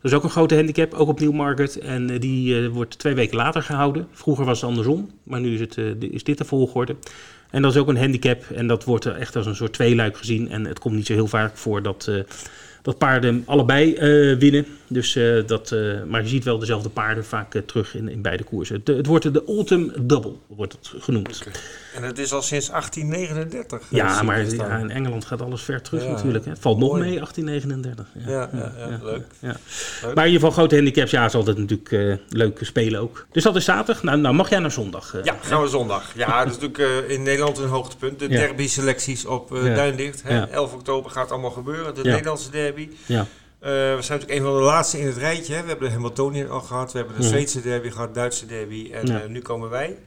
[0.03, 1.79] Dat is ook een grote handicap, ook op Newmarket.
[1.79, 4.07] En die wordt twee weken later gehouden.
[4.13, 6.97] Vroeger was het andersom, maar nu is, het, is dit de volgorde.
[7.51, 10.49] En dat is ook een handicap en dat wordt echt als een soort tweeluik gezien.
[10.51, 12.11] En het komt niet zo heel vaak voor dat
[12.83, 14.67] dat paarden allebei uh, winnen.
[14.87, 18.45] Dus, uh, dat, uh, maar je ziet wel dezelfde paarden vaak terug in, in beide
[18.45, 18.77] koersen.
[18.77, 21.41] Het, het wordt de Ultim Double, wordt het genoemd.
[21.41, 21.61] Okay.
[21.95, 23.87] En het is al sinds 1839.
[23.91, 26.45] Ja, maar ja, in Engeland gaat alles ver terug ja, natuurlijk.
[26.45, 26.51] Hè.
[26.51, 28.07] Het valt nog mee, 1839.
[28.27, 29.25] Ja, ja, leuk.
[29.41, 30.15] leuk.
[30.15, 33.27] Maar in ieder geval grote handicaps, ja, is altijd natuurlijk leuk spelen ook.
[33.33, 34.03] Dus dat is zaterdag.
[34.03, 35.17] Nou, nou mag jij naar zondag.
[35.23, 36.13] ja, gaan we zondag.
[36.15, 38.19] Ja, dat is natuurlijk in Nederland een hoogtepunt.
[38.19, 40.23] De derby selecties op Duindicht.
[40.23, 40.45] Hè.
[40.47, 41.95] 11 oktober gaat allemaal gebeuren.
[41.95, 42.70] De Nederlandse derby.
[43.07, 43.21] Ja.
[43.21, 45.55] Uh, we zijn natuurlijk een van de laatste in het rijtje.
[45.55, 45.63] Hè.
[45.63, 49.07] We hebben de Hamiltonian al gehad, we hebben de Zweedse derby gehad, Duitse derby en
[49.07, 49.23] ja.
[49.23, 49.99] uh, nu komen wij.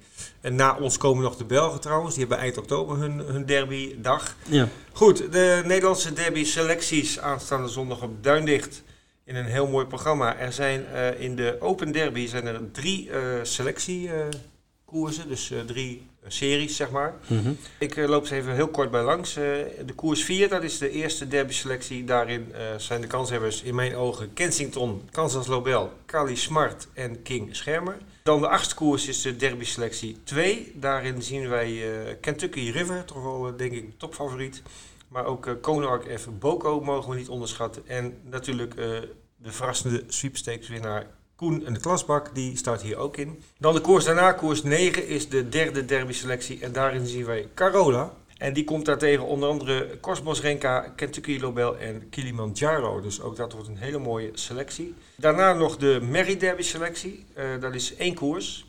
[0.42, 4.36] En na ons komen nog de Belgen trouwens, die hebben eind oktober hun, hun derbydag.
[4.48, 4.68] Ja.
[4.92, 8.84] Goed, de Nederlandse derby selecties aanstaande zondag op Duindicht
[9.26, 10.38] in een heel mooi programma.
[10.38, 13.10] Er zijn uh, in de Open Derby zijn er drie
[13.44, 17.14] selectiekoersen, dus drie series, zeg maar.
[17.28, 17.58] Mm -hmm.
[17.78, 19.38] Ik uh, loop ze even heel kort bij langs.
[19.38, 19.44] Uh,
[19.86, 22.04] de koers 4, dat is de eerste derby-selectie.
[22.04, 27.56] Daarin uh, zijn de kanshebbers in mijn ogen Kensington, Kansas Lobel, Kali Smart en King
[27.56, 27.98] Schermer.
[28.24, 30.72] Dan de achtste koers is de derby-selectie 2.
[30.76, 31.84] Daarin zien wij
[32.22, 34.62] Kentucky River, toch wel denk ik topfavoriet.
[35.08, 36.28] Maar ook Konark F.
[36.40, 37.84] Boko mogen we niet onderschatten.
[37.88, 41.08] En natuurlijk de verrassende sweepstakes-winnaar
[41.44, 43.44] En de Klasbak, die staat hier ook in.
[43.58, 46.60] Dan de koers daarna, koers 9, is de derde derby selectie.
[46.62, 48.14] En daarin zien wij Carola.
[48.38, 53.02] En die komt daar tegen onder andere Cosmos Renka, Kentucky Lobel en Kilimanjaro.
[53.02, 54.94] Dus ook dat wordt een hele mooie selectie.
[55.16, 57.26] Daarna nog de Merry Derby selectie.
[57.38, 58.66] Uh, dat is één koers.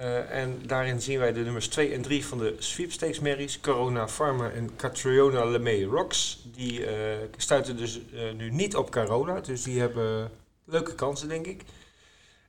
[0.00, 3.60] Uh, en daarin zien wij de nummers 2 en 3 van de sweepstakes merries.
[3.60, 6.44] Corona Farmer en Catriona LeMay Rocks.
[6.54, 6.88] Die uh,
[7.36, 8.00] stuiten dus
[8.36, 9.40] nu niet op Carola.
[9.40, 10.30] Dus die hebben
[10.64, 11.62] leuke kansen, denk ik.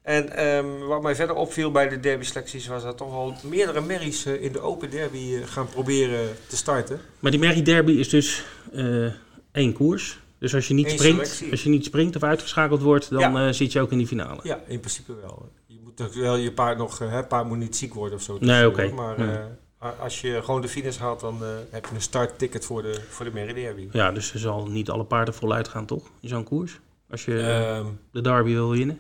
[0.02, 4.26] En um, wat mij verder opviel bij de derby-selecties was dat toch wel meerdere merries
[4.26, 7.00] uh, in de open derby uh, gaan proberen te starten.
[7.20, 9.12] Maar die merrie derby is dus uh,
[9.52, 10.20] één koers.
[10.38, 13.52] Dus als je, niet springt, als je niet springt of uitgeschakeld wordt, dan ja.
[13.52, 14.40] zit je ook in die finale.
[14.44, 15.50] Ja, in principe wel.
[15.66, 18.38] Je moet wel je paard nog, hè, paard moet niet ziek worden of zo.
[18.40, 18.84] Nee, oké.
[18.84, 18.92] Okay.
[19.78, 21.38] Maar als je gewoon de finish haalt, dan
[21.70, 23.88] heb je een startticket voor de, voor de merrie derby.
[23.92, 26.04] Ja, dus er zal niet alle paarden voluit gaan, toch?
[26.20, 26.80] In zo'n koers?
[27.10, 29.00] Als je um, de derby wil winnen.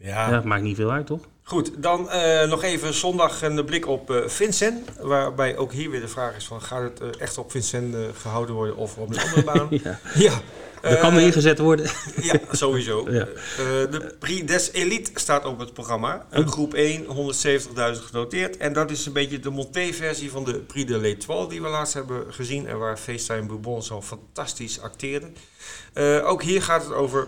[0.00, 0.30] Ja.
[0.30, 1.20] ja, maakt niet veel uit, toch?
[1.42, 4.88] Goed, dan uh, nog even zondag een blik op uh, Vincent.
[5.00, 8.54] Waarbij ook hier weer de vraag is van, gaat het uh, echt op Vincent gehouden
[8.54, 9.66] worden of op een andere baan?
[9.70, 9.98] ja.
[10.14, 10.40] ja.
[10.82, 11.90] Dat kan er ingezet worden.
[12.22, 13.10] ja, sowieso.
[13.10, 13.24] Ja.
[13.56, 16.26] de Prix des Elite staat op het programma.
[16.36, 16.46] Oh.
[16.46, 18.56] Groep 1, 170.000 genoteerd.
[18.56, 21.94] En dat is een beetje de monté-versie van de Prix de l'Étoile die we laatst
[21.94, 22.66] hebben gezien.
[22.66, 25.26] En waar FaceTime Bourbon zo fantastisch acteerde.
[26.24, 27.26] ook hier gaat het over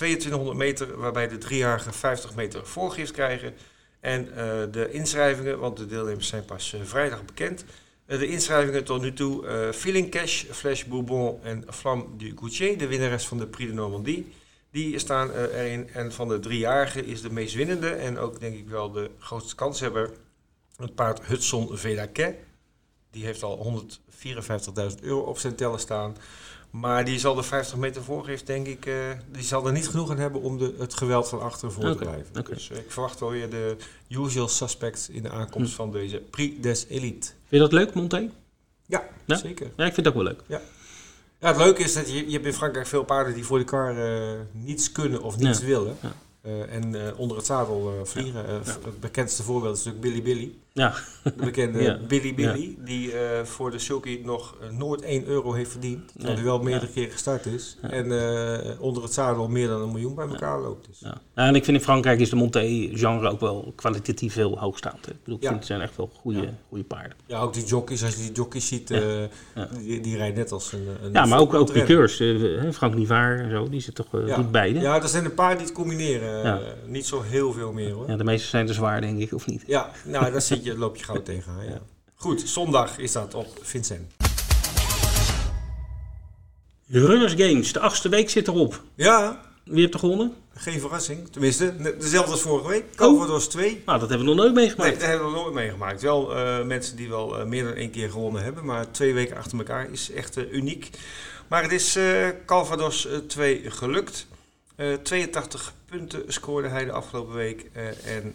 [0.00, 3.54] 2200 meter, waarbij de driejarige 50 meter voorgift krijgen.
[4.00, 4.34] En uh,
[4.70, 7.64] de inschrijvingen, want de deelnemers zijn pas uh, vrijdag bekend.
[8.06, 12.86] Uh, de inschrijvingen tot nu toe, Feeling Cash, Flash Bourbon en Flamme du Goutier, de
[12.86, 14.32] winnares van de Prix de Normandie.
[14.70, 18.68] Die staan erin en van de driejarigen is de meest winnende en ook denk ik
[18.68, 20.10] wel de grootste kanshebber
[20.76, 22.34] het paard Hudson Velaquet.
[23.10, 23.82] Die heeft al
[24.90, 26.16] 154.000 euro op zijn teller staan.
[26.70, 28.94] Maar die zal de 50 meter voorgift, denk ik, uh,
[29.32, 31.96] die zal er niet genoeg aan hebben om de, het geweld van achteren voor okay,
[31.96, 32.38] te blijven.
[32.38, 32.54] Okay.
[32.54, 33.76] Dus uh, ik verwacht wel weer de
[34.08, 35.76] usual suspects in de aankomst hm.
[35.76, 37.26] van deze Prix des Elite.
[37.26, 38.30] Vind je dat leuk, Monté?
[38.86, 39.70] Ja, ja, zeker.
[39.76, 40.42] Ja, ik vind het ook wel leuk.
[40.46, 40.60] Ja.
[41.38, 43.64] Ja, het leuke is dat je, je hebt in Frankrijk veel paarden die voor de
[43.64, 45.66] kar uh, niets kunnen of niets ja.
[45.66, 45.96] willen.
[46.70, 48.44] En onder het zadel vliegen.
[48.46, 50.54] Het bekendste voorbeeld is natuurlijk Billy Billy.
[50.72, 50.94] Ja.
[51.22, 51.98] De bekende Ja.
[52.08, 53.12] Billy Billy, die
[53.44, 56.12] voor de Sulky nog nooit 1 euro heeft verdiend.
[56.12, 57.76] Terwijl hij wel meerdere keren gestart is.
[57.82, 58.04] En
[58.78, 60.86] onder het zadel meer dan een miljoen bij elkaar loopt.
[60.86, 60.98] Dus.
[61.00, 61.20] Ja.
[61.34, 65.06] en ik vind in Frankrijk is de Monté-genre ook wel kwalitatief heel hoogstaand.
[65.06, 65.12] hè.
[65.12, 67.12] Ik bedoel, ik vind het zijn echt wel goede, goede paarden.
[67.26, 68.88] Ja, ook die jockeys, als je die jockeys ziet,
[69.80, 70.86] die, die rijden net als een...
[71.02, 72.20] een Ja, maar ook, ook piqueurs.
[72.20, 74.80] eh, Frank Nivard en zo, die zit toch eh, doet beide.
[74.80, 76.44] Ja, er zijn een paar die het combineren.
[76.44, 76.60] Ja.
[76.86, 78.08] Niet zo heel veel meer hoor.
[78.10, 79.62] Ja, de meeste zijn te zwaar, denk ik, of niet?
[79.66, 81.64] Ja, nou, daar zit je, loop je gauw tegenaan.
[81.64, 81.80] Ja.
[82.14, 84.12] Goed, zondag is dat op Vincent.
[86.88, 88.82] Runners Games, de achtste week zit erop.
[88.94, 90.34] Ja, Wie heeft er gewonnen?
[90.54, 91.28] geen verrassing.
[91.32, 92.84] Tenminste, dezelfde als vorige week.
[92.94, 93.82] Calvados 2.
[93.86, 95.00] Nou, dat hebben we nog nooit Nee, meegemaakt.
[95.00, 96.02] dat hebben we nog nooit meegemaakt.
[96.02, 99.36] Wel eh, mensen die wel eh, meer dan één keer gewonnen hebben, maar twee weken
[99.36, 100.90] achter elkaar is echt eh, uniek.
[101.48, 101.98] Maar het is
[102.46, 104.26] Calvados eh, 2 gelukt.
[104.76, 107.70] Eh, 82 punten scoorde hij de afgelopen week.
[108.04, 108.34] en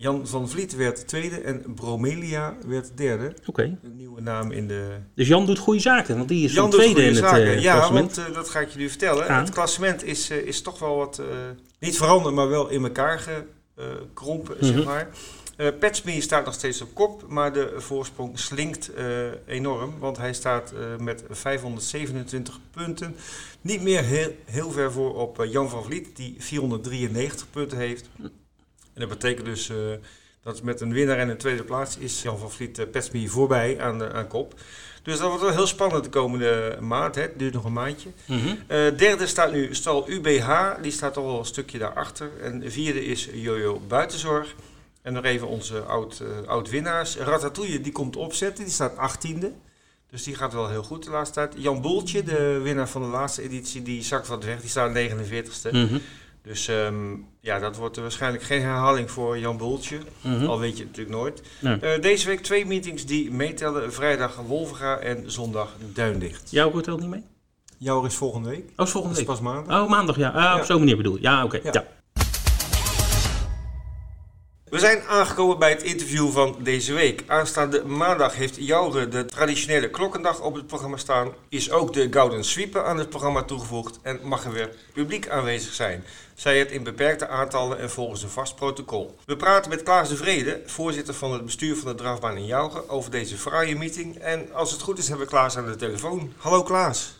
[0.00, 3.34] Jan van Vliet werd tweede en Bromelia werd derde.
[3.46, 3.62] Oké.
[3.62, 4.96] Een nieuwe naam in de...
[5.14, 7.30] Dus Jan doet goede zaken, want die is Jan van doet tweede goede in het
[7.30, 7.46] zaken.
[7.56, 8.16] eh, ja, klassement.
[8.16, 9.24] want eh, dat ga ik jullie vertellen.
[9.26, 9.40] Ja.
[9.40, 11.26] Het klassement is, eh, is toch wel wat, eh,
[11.78, 13.18] niet veranderd, maar wel in elkaar
[13.76, 14.64] gekrompen, Mhm.
[14.66, 15.08] zeg maar.
[15.56, 18.90] Eh Petsme staat nog steeds op kop, maar de voorsprong slinkt
[19.46, 23.14] enorm, want hij staat met 527 punten.
[23.60, 28.08] Niet meer heel, heel ver voor op Jan van Vliet, die 493 punten heeft.
[29.00, 29.76] Dat betekent dus eh,
[30.42, 33.80] dat met een winnaar en een tweede plaats is Jan van Vliet uh, Petsme voorbij
[33.80, 34.54] aan, de, aan kop.
[35.02, 37.14] Dus dat wordt wel heel spannend de komende maand.
[37.14, 37.22] Hè.
[37.22, 38.08] Het duurt nog een maandje.
[38.26, 38.54] Mhm.
[38.66, 40.74] Eh, derde staat nu Stal UBH.
[40.82, 42.30] Die staat wel een stukje daarachter.
[42.42, 44.54] En de vierde is Jojo Buitenzorg.
[45.02, 47.16] En nog even onze oud, eh, oud-winnaars.
[47.16, 48.64] Ratatouille die komt opzetten.
[48.64, 49.52] Die staat achttiende.
[50.10, 51.54] Dus die gaat wel heel goed de laatste tijd.
[51.56, 54.60] Jan Boeltje, de winnaar van de laatste editie, die zakt wat weg.
[54.60, 55.70] Die staat 49ste.
[55.72, 55.98] Mhm.
[56.42, 59.98] Dus ehm, ja, dat wordt waarschijnlijk geen herhaling voor Jan Boeltje.
[60.20, 60.46] Mhm.
[60.46, 61.42] Al weet je het natuurlijk nooit.
[61.60, 61.76] Nee.
[61.78, 63.92] Eh, deze week twee meetings die meetellen.
[63.92, 66.50] Vrijdag Wolvenga en zondag Duindicht.
[66.50, 67.24] Jouw wordt niet mee?
[67.78, 68.70] Jouw is volgende week.
[68.76, 69.82] Oh, is volgende Dat is pas maandag.
[69.82, 70.28] Oh, maandag, ja.
[70.30, 71.22] Ah, op zo'n manier bedoel je.
[71.22, 71.60] Ja, oké.
[71.62, 71.70] Ja.
[71.72, 71.84] Ja.
[74.70, 77.22] We zijn aangekomen bij het interview van deze week.
[77.26, 81.32] Aanstaande maandag heeft Joure de traditionele klokkendag op het programma staan.
[81.48, 85.74] Is ook de Gouden Sweeper aan het programma toegevoegd en mag er weer publiek aanwezig
[85.74, 86.04] zijn.
[86.34, 89.16] Zij het in beperkte aantallen en volgens een vast protocol.
[89.26, 92.88] We praten met Klaas de Vrede, voorzitter van het bestuur van de drafbaan in Jouge,
[92.88, 94.18] over deze fraaie meeting.
[94.18, 96.32] En als het goed is hebben we Klaas aan de telefoon.
[96.36, 97.19] Hallo Klaas.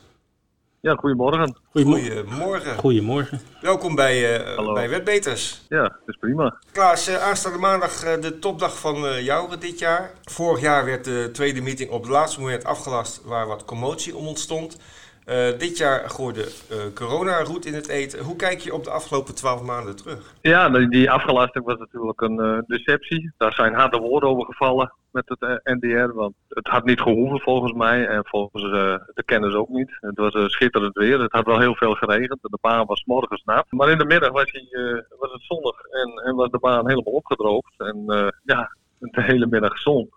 [0.82, 1.56] Ja, goedemorgen.
[1.70, 2.16] Goedemorgen.
[2.16, 2.76] Goedemorgen.
[2.76, 3.40] Goedemorgen.
[3.60, 4.72] Welkom bij, eh Hallo.
[4.72, 5.62] bij Wetbeters.
[5.68, 6.58] Ja, dat is prima.
[6.72, 10.10] Klaas, eh, aanstaande maandag eh, de topdag van eh Jouren dit jaar.
[10.22, 14.26] Vorig jaar werd de tweede meeting op het laatste moment afgelast waar wat commotie om
[14.26, 14.76] ontstond.
[15.24, 18.24] Eh, dit jaar gooide eh corona roet in het eten.
[18.24, 20.34] Hoe kijk je op de afgelopen twaalf maanden terug?
[20.40, 23.32] Ja, die- afgelasting was natuurlijk een eh, deceptie.
[23.36, 26.12] Daar zijn harde woorden over gevallen met het NDR.
[26.14, 29.96] Want het had niet gehoeven volgens mij en volgens de kennis ook niet.
[30.00, 31.20] Het was schitterend weer.
[31.20, 32.38] Het had wel heel veel geregend.
[32.42, 33.66] De baan was morgens nat.
[33.70, 37.12] Maar in de middag was, hij, was het zonnig en, en was de baan helemaal
[37.12, 37.74] opgedroogd.
[37.76, 38.04] En
[38.44, 40.10] ja, de hele middag zon.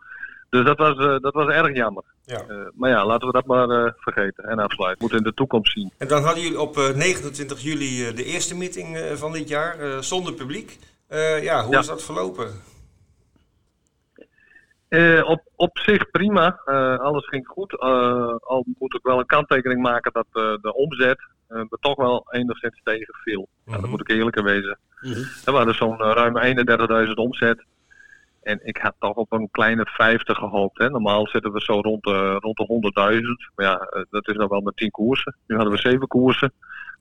[0.53, 2.03] Dus dat was, eh, dat was erg jammer.
[2.25, 2.39] Ja.
[2.47, 4.97] Eh, maar ja, laten we dat maar eh, vergeten en afsluiten.
[4.97, 5.91] We moeten in de toekomst zien.
[5.97, 9.47] En dan hadden jullie op eh, 29 juli eh, de eerste meeting eh, van dit
[9.47, 10.79] jaar eh, zonder publiek.
[11.07, 11.79] Eh, ja, hoe Ja.
[11.79, 12.47] is dat verlopen?
[14.87, 16.61] Eh, op, op zich prima.
[16.65, 17.79] Eh, alles ging goed.
[17.79, 21.95] Eh, al moet ik wel een kanttekening maken dat eh, de omzet eh, er toch
[21.95, 23.47] wel enigszins tegenviel.
[23.65, 23.81] Ja, Mhm.
[23.81, 24.79] dat moet ik eerlijk wezen.
[25.01, 25.23] Mhm.
[25.45, 27.63] Er waren zo'n ruim 31.000 omzet.
[28.43, 30.77] En ik had toch op een kleine 50 gehoopt.
[30.77, 30.89] Hè.
[30.89, 32.91] Normaal zitten we zo rond de, rond de
[33.49, 33.53] 100.000.
[33.55, 35.35] Maar ja, eh, dat is dan wel met 10 koersen.
[35.47, 36.53] Nu hadden we 7 koersen.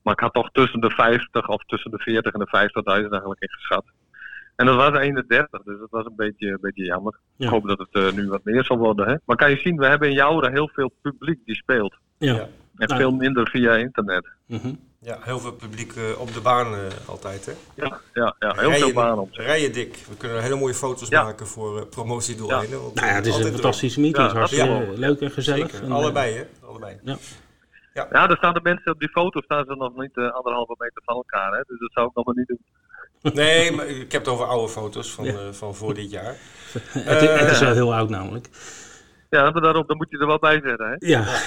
[0.02, 3.40] Maar ik had toch tussen de 50 of tussen de 40 en de 50.000 eigenlijk
[3.40, 3.84] ingeschat.
[4.56, 7.18] En dat was 31, dus dat was een beetje, een beetje jammer.
[7.36, 7.46] Ja.
[7.46, 9.08] Ik hoop dat het eh, nu wat meer zal worden.
[9.08, 9.16] Hè?
[9.24, 11.96] Maar kan je zien, we hebben in Jouren heel veel publiek die speelt.
[12.18, 12.48] Ja.
[12.72, 12.78] Ja.
[12.78, 13.00] En Nou.
[13.00, 14.26] veel minder via internet.
[14.46, 14.74] Mhm.
[15.00, 17.46] Ja, heel veel publiek eh, op de baan eh, altijd.
[17.46, 17.52] Hè?
[17.74, 19.28] Ja, ja, ja heel Rijen- veel banen op.
[19.32, 19.96] Rijen dik.
[20.08, 21.22] We kunnen hele mooie foto's Ja.
[21.22, 22.80] maken voor eh, promotiedoeleinden.
[22.82, 24.26] want, Nou ja, het is een altijd fantastische meeting.
[24.26, 24.84] Ja, hartstikke ja.
[24.94, 25.80] leuk en gezellig.
[25.82, 26.44] En, Allebei, hè?
[26.66, 26.98] Allebei.
[27.94, 31.02] Ja, daar staan de mensen op die foto staan ze nog niet eh, anderhalve meter
[31.04, 31.52] van elkaar.
[31.52, 31.62] Hè?
[31.66, 32.60] Dus dat zou ik nog maar niet doen.
[33.34, 35.32] Nee, maar ik heb het over oude foto's van, Ja.
[35.32, 36.36] eh, van voor dit jaar.
[36.88, 38.48] het, het is wel heel oud namelijk.
[39.36, 40.86] Ja, maar daarop dan moet je er wel bij zetten.
[40.88, 40.94] Hè?
[40.98, 41.24] Ja.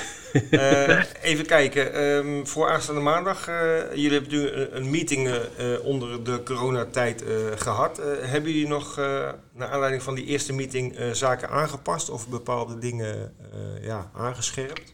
[0.51, 1.93] Eh, even kijken.
[1.93, 3.47] ehm, voor aanstaande maandag.
[3.47, 7.99] eh, jullie hebben nu een, een meeting eh, onder de coronatijd eh, gehad.
[7.99, 12.29] Eh, hebben jullie nog, eh, naar aanleiding van die eerste meeting, eh, zaken aangepast of
[12.29, 14.93] bepaalde dingen eh, ja, aangescherpt?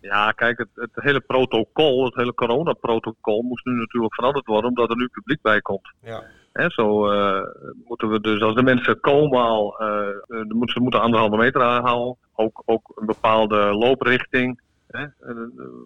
[0.00, 4.90] Ja, kijk, het, het hele protocol, het hele coronaprotocol moest nu natuurlijk veranderd worden omdat
[4.90, 5.92] er nu publiek bij komt.
[6.02, 6.22] Ja.
[6.52, 7.42] Zo eh,
[7.84, 11.62] moeten we dus, als de mensen komen al, eh, eh, moeten ze moeten anderhalve meter
[11.62, 12.16] aanhouden.
[12.34, 14.60] Ook, ook een bepaalde looprichting.
[14.86, 15.36] Hè, eh,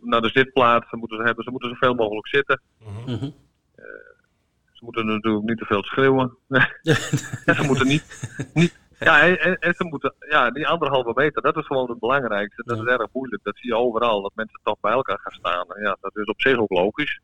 [0.02, 1.44] naar de zitplaatsen moeten ze hebben.
[1.44, 2.60] Ze moeten zoveel mogelijk zitten.
[2.80, 3.10] Mhm.
[3.10, 3.30] Mhm.
[4.72, 6.36] Ze moeten natuurlijk niet te veel schreeuwen.
[7.44, 8.04] en ze moeten niet.
[8.54, 10.14] niet ja, en, ze moeten.
[10.28, 12.62] Ja, die anderhalve meter, dat is gewoon het belangrijkste.
[12.64, 12.82] Dat Ja.
[12.82, 13.44] is erg moeilijk.
[13.44, 14.22] Dat zie je overal.
[14.22, 15.66] Dat mensen toch bij elkaar gaan staan.
[15.68, 17.20] En ja, dat is op zich ook logisch.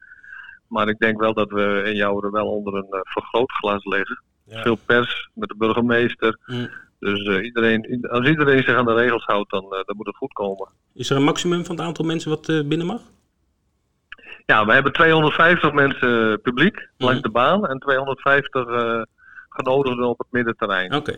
[0.72, 4.22] Maar ik denk wel dat we in Jouweren wel onder een eh, vergrootglas liggen.
[4.44, 4.62] Ja.
[4.62, 6.38] Veel pers met de burgemeester.
[6.46, 6.70] Mm.
[6.98, 10.16] Dus eh, iedereen, als iedereen zich aan de regels houdt, dan, eh, dan moet het
[10.16, 10.68] goed komen.
[10.94, 13.00] Is er een maximum van het aantal mensen wat binnen mag?
[14.46, 17.04] Ja, we hebben 250 mensen publiek Mhm.
[17.06, 19.02] langs de baan en 250 eh
[19.48, 20.94] genodigden op het middenterrein.
[20.94, 21.16] Oké.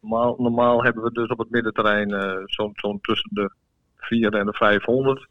[0.00, 2.10] Normaal, normaal hebben we dus op het middenterrein
[2.46, 3.50] zo'n zo'n tussen de
[3.96, 5.26] 4 en de 500.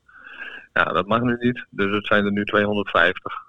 [0.73, 3.46] Ja, dat mag nu niet, dus het zijn er nu 250.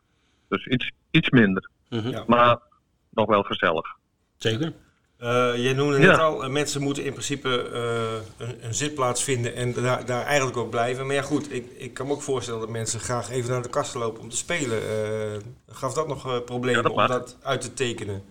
[0.48, 2.08] Dus iets, iets minder, Mhm.
[2.08, 2.24] Ja.
[2.26, 2.58] maar
[3.10, 3.86] nog wel gezellig.
[4.36, 4.72] Zeker.
[5.18, 6.06] Eh, jij noemde Ja.
[6.10, 10.24] net al, eh, mensen moeten in principe eh, een, een zitplaats vinden en daar, daar
[10.24, 11.06] eigenlijk ook blijven.
[11.06, 13.68] Maar ja goed, ik, ik kan me ook voorstellen dat mensen graag even naar de
[13.68, 14.78] kasten lopen om te spelen.
[14.82, 17.08] Eh, gaf dat nog eh, problemen Ja, dat om mag.
[17.08, 18.22] dat uit te tekenen?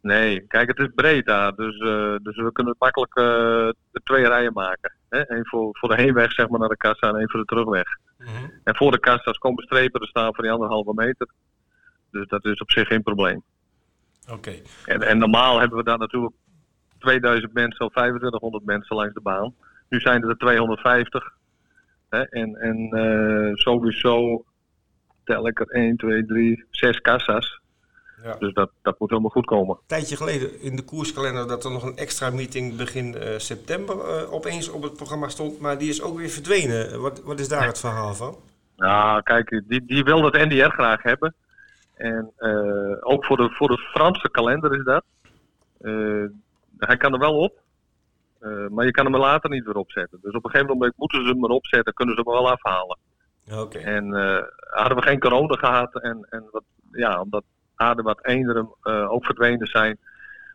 [0.00, 3.24] Nee, kijk, het is breed daar, dus, eh, dus we kunnen makkelijk eh,
[3.90, 4.92] de twee rijen maken.
[5.08, 5.30] Hè?
[5.30, 7.86] Eén voor, voor de heenweg zeg maar, naar de kassa en één voor de terugweg.
[8.24, 8.50] Mhm.
[8.64, 11.28] En voor de kassa's komen strepen te staan voor die anderhalve meter.
[12.10, 13.42] Dus dat is op zich geen probleem.
[14.30, 14.54] Oké.
[14.84, 16.34] En, en normaal hebben we daar natuurlijk
[16.98, 19.54] 2000 mensen of 2500 mensen langs de baan.
[19.88, 21.32] Nu zijn er 250.
[22.08, 22.22] Hè?
[22.22, 24.44] En, en eh, sowieso
[25.24, 27.60] tel ik er 1, 2, 3, 6 kassa's.
[28.24, 28.36] Ja.
[28.38, 29.76] Dus dat, dat moet helemaal goed komen.
[29.76, 33.98] Een tijdje geleden in de koerskalender dat er nog een extra meeting begin eh, september
[33.98, 35.60] eh, opeens op het programma stond.
[35.60, 37.00] Maar die is ook weer verdwenen.
[37.00, 38.36] Wat, wat is daar het verhaal van?
[38.76, 41.34] Nou, kijk, die, die wil dat NDR graag hebben.
[41.94, 45.04] En eh, ook voor de, voor de Franse kalender is dat.
[46.78, 47.60] Hij kan er wel op.
[48.70, 50.18] maar je kan hem er later niet weer opzetten.
[50.22, 52.98] Dus op een gegeven moment moeten ze hem erop zetten, kunnen ze hem wel afhalen.
[53.52, 53.78] Oké.
[53.78, 54.12] En
[54.70, 57.44] hadden we geen corona gehad en, en wat, ja, omdat
[57.76, 59.98] aarde wat eenderen eh, ook verdwenen zijn,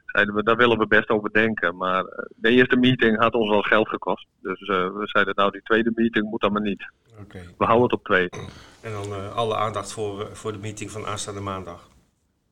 [0.05, 1.77] zeiden we, daar willen we best over denken.
[1.77, 4.27] Maar eh, de eerste meeting had ons wel geld gekost.
[4.41, 6.91] Dus eh, we zeiden, nou die tweede meeting moet dan maar niet.
[7.21, 7.39] Oké.
[7.57, 8.29] We houden het op twee.
[8.81, 11.87] En dan eh, alle aandacht voor, voor de meeting van aanstaande maandag.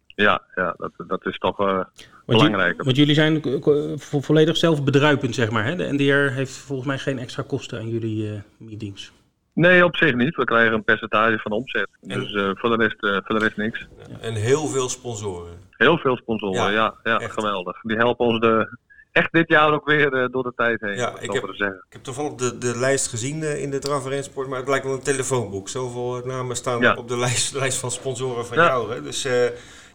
[0.05, 2.83] Ja, ja dat, dat is toch eh, Want, ju- belangrijker.
[2.83, 5.65] want jullie zijn vo- vo- volledig zelfbedruipend, zeg maar.
[5.65, 5.75] Hè?
[5.75, 9.11] De NDR heeft volgens mij geen extra kosten aan jullie eh, meetings.
[9.57, 10.35] Nee, op zich niet.
[10.35, 11.87] We krijgen een percentage van omzet.
[12.07, 13.87] En- Dus eh, voor, de rest, eh, voor de rest niks.
[14.21, 15.53] En heel veel sponsoren.
[15.71, 17.79] Heel veel sponsoren, Ja, ja, geweldig.
[17.81, 18.77] Die helpen ons de,
[19.11, 20.95] echt dit jaar ook weer eh, door de tijd heen.
[20.95, 21.43] Ja, ik heb-.
[21.43, 24.85] Ik heb toevallig de, de lijst gezien in de Draf en Rensport, maar het lijkt
[24.85, 25.69] wel een telefoonboek.
[25.69, 26.93] Zoveel namen staan Ja.
[26.95, 28.93] op de lijst, lijst van sponsoren van jou.
[28.93, 29.01] Hè?
[29.01, 29.27] Dus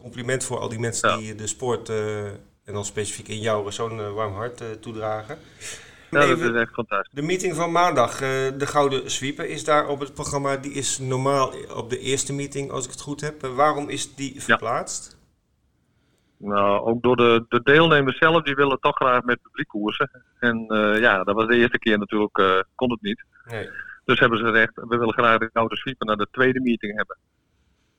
[0.00, 1.88] compliment voor al die mensen die de sport,
[2.64, 5.38] en dan specifiek in jou, zo'n warm hart toedragen.
[6.20, 7.14] Ja, dat is echt fantastisch.
[7.14, 8.18] De meeting van maandag, eh,
[8.58, 10.56] de Gouden Sweeper, is daar op het programma.
[10.56, 13.42] Die is normaal op de eerste meeting, als ik het goed heb.
[13.42, 15.20] Eh, waarom is die verplaatst?
[16.36, 20.10] Nou, ook door de, de deelnemers zelf, die willen toch graag met publiek koersen.
[20.38, 23.24] En eh, ja, dat was de eerste keer natuurlijk, kon het niet.
[23.44, 23.68] Nee.
[24.04, 27.16] Dus hebben ze gezegd, we willen graag de oude sweeper naar de tweede meeting hebben.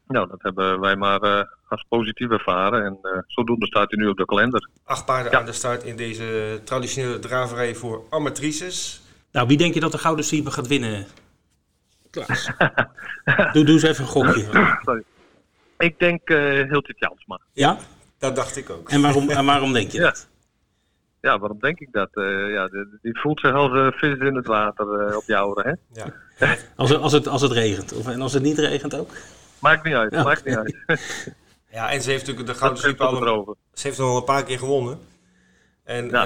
[0.07, 2.85] Nou, dat hebben wij maar eh, als positief ervaren.
[2.85, 4.69] En eh, zodoende staat hij nu op de kalender.
[4.83, 5.39] Acht paarden Ja.
[5.39, 9.01] aan de start in deze traditionele draverij voor amatrices.
[9.31, 11.05] Nou, wie denk je dat de Gouden Sieper gaat winnen?
[12.09, 12.49] Klaas.
[13.53, 14.77] doe, doe eens even een gokje.
[14.83, 15.03] Sorry.
[15.77, 17.39] Ik denk uh, Hiltje Jansma.
[17.53, 17.77] Ja?
[18.17, 18.89] Dat dacht ik ook.
[18.89, 20.03] En waarom, en waarom denk je Ja.
[20.03, 20.27] dat?
[21.21, 22.09] Ja, waarom denk ik dat?
[22.13, 25.65] Eh, ja, die, die voelt zich als een vis in het water eh, op jouren,
[25.65, 26.01] hè?
[26.01, 26.13] Ja.
[26.75, 27.93] Als, het- als, het, als het regent.
[27.93, 29.09] Of, en als het niet regent ook?
[29.63, 30.23] Maakt niet uit, Ja.
[30.23, 30.75] maakt niet uit.
[31.71, 33.57] ja, en ze heeft natuurlijk de Gouden het al.
[33.73, 34.99] Ze heeft nog een paar keer gewonnen.
[35.83, 36.23] En Ja.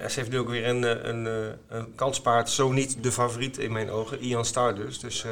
[0.00, 1.32] eh, ze heeft nu ook weer een, eh, een, eh,
[1.78, 5.00] een kanspaard, zo niet de favoriet in mijn ogen, Ian Stardust.
[5.00, 5.30] Dus eh,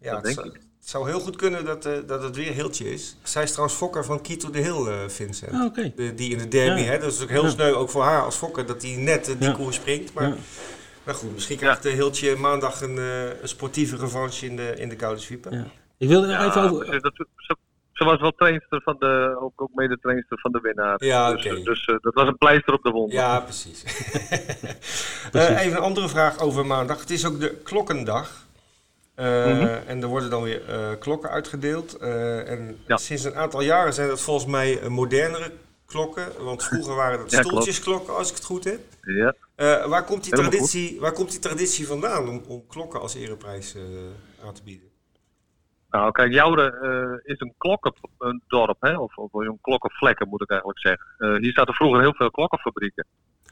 [0.00, 0.52] ja, Dat het, denk zou, ik.
[0.54, 3.16] het zou heel goed kunnen dat, eh, dat het weer Hiltje is.
[3.22, 5.64] Zij is trouwens fokker van Kito de Hill, eh, Vincent.
[5.64, 5.92] Oké.
[5.96, 6.86] De, die in de derby, Ja.
[6.86, 6.98] hè?
[6.98, 7.50] Dat is ook heel Ja.
[7.50, 9.52] sneu, ook voor haar als fokker, dat hij net die Ja.
[9.52, 10.12] koers springt.
[10.12, 10.34] Maar, Ja.
[11.04, 14.88] maar goed, misschien krijgt de Hiltje maandag een, eh, een sportieve revanche in de, in
[14.88, 15.52] de Koude Sweeper.
[15.52, 15.66] Ja.
[16.00, 16.84] Ik wilde er Ja, even over...
[16.84, 17.56] precies, dat- ze,
[17.92, 21.04] ze was wel trainster van de, ook, ook mede trainster van de winnaar.
[21.04, 21.62] Ja, dus oké.
[21.62, 23.12] dus eh, dat was een pleister op de wond.
[23.12, 23.84] Ja, precies.
[25.32, 27.00] Eh, even een andere vraag over maandag.
[27.00, 28.46] Het is ook de klokkendag.
[29.14, 29.66] Eh, Mhm.
[29.86, 31.96] En er worden dan weer eh, klokken uitgedeeld.
[31.96, 32.96] Eh, en Ja.
[32.96, 35.52] sinds een aantal jaren zijn dat volgens mij eh, modernere
[35.86, 36.28] klokken.
[36.44, 38.80] Want vroeger waren dat Ja, stoeltjesklokken, als ik het goed heb.
[39.02, 39.34] Ja.
[39.54, 43.14] Eh, waar, komt die Helemaal traditie, waar komt die traditie vandaan om, om klokken als
[43.14, 43.82] ereprijs eh,
[44.46, 44.88] aan te bieden?
[45.90, 48.98] Nou, kijk, Joure eh, is een klokkendorp, hè?
[48.98, 51.06] Of, of een klokkenvlekken moet ik eigenlijk zeggen.
[51.18, 53.06] Eh, hier zaten vroeger heel veel klokkenfabrieken.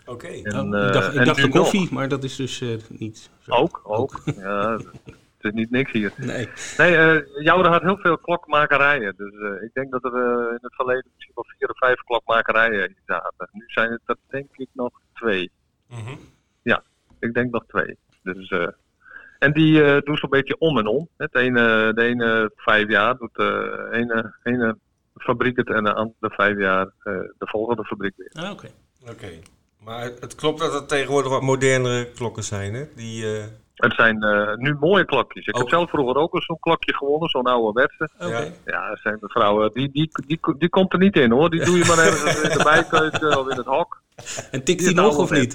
[0.06, 0.26] Oké.
[0.26, 0.44] Oh, ik
[0.92, 1.56] dacht, eh, ik dacht nu de nog.
[1.56, 3.50] koffie, maar dat is dus eh, niet zo.
[3.52, 4.22] Ook, ook.
[4.36, 4.84] ja, het
[5.40, 6.12] is niet niks hier.
[6.16, 6.48] Nee.
[6.76, 9.14] Nee, eh Joure had heel veel klokmakerijen.
[9.16, 10.14] Dus eh, ik denk dat er
[10.50, 13.48] in het verleden misschien wel vier of vijf klokmakerijen hier zaten.
[13.52, 15.50] Nu zijn het er denk ik nog twee.
[15.88, 16.14] Mhm.
[17.20, 17.98] Ik denk nog twee.
[18.22, 18.68] Dus, eh,
[19.38, 21.08] en die eh, doen zo'n beetje om en om.
[21.16, 24.76] Het ene, de ene vijf jaar doet de ene, ene
[25.16, 28.30] fabriek het en de andere vijf jaar eh, de volgende fabriek weer.
[28.44, 28.68] Ah, Oké.
[29.10, 29.28] Oké.
[29.84, 32.84] Maar het- klopt dat het tegenwoordig wat modernere klokken zijn, hè?
[32.96, 35.46] Die, eh, Het zijn eh, nu mooie klokjes.
[35.46, 38.08] Ik heb zelf vroeger ook zo'n klokje gewonnen, zo'n ouderwetse.
[38.20, 38.28] Oké.
[38.38, 38.44] Ja.
[38.64, 41.50] Ja, dat zijn de vrouwen, die, die, die, die komt er niet in hoor.
[41.50, 44.02] Die doe je maar ergens in de bijkeuken of in het hok.
[44.50, 45.54] En tikt Die hij is nog of niet?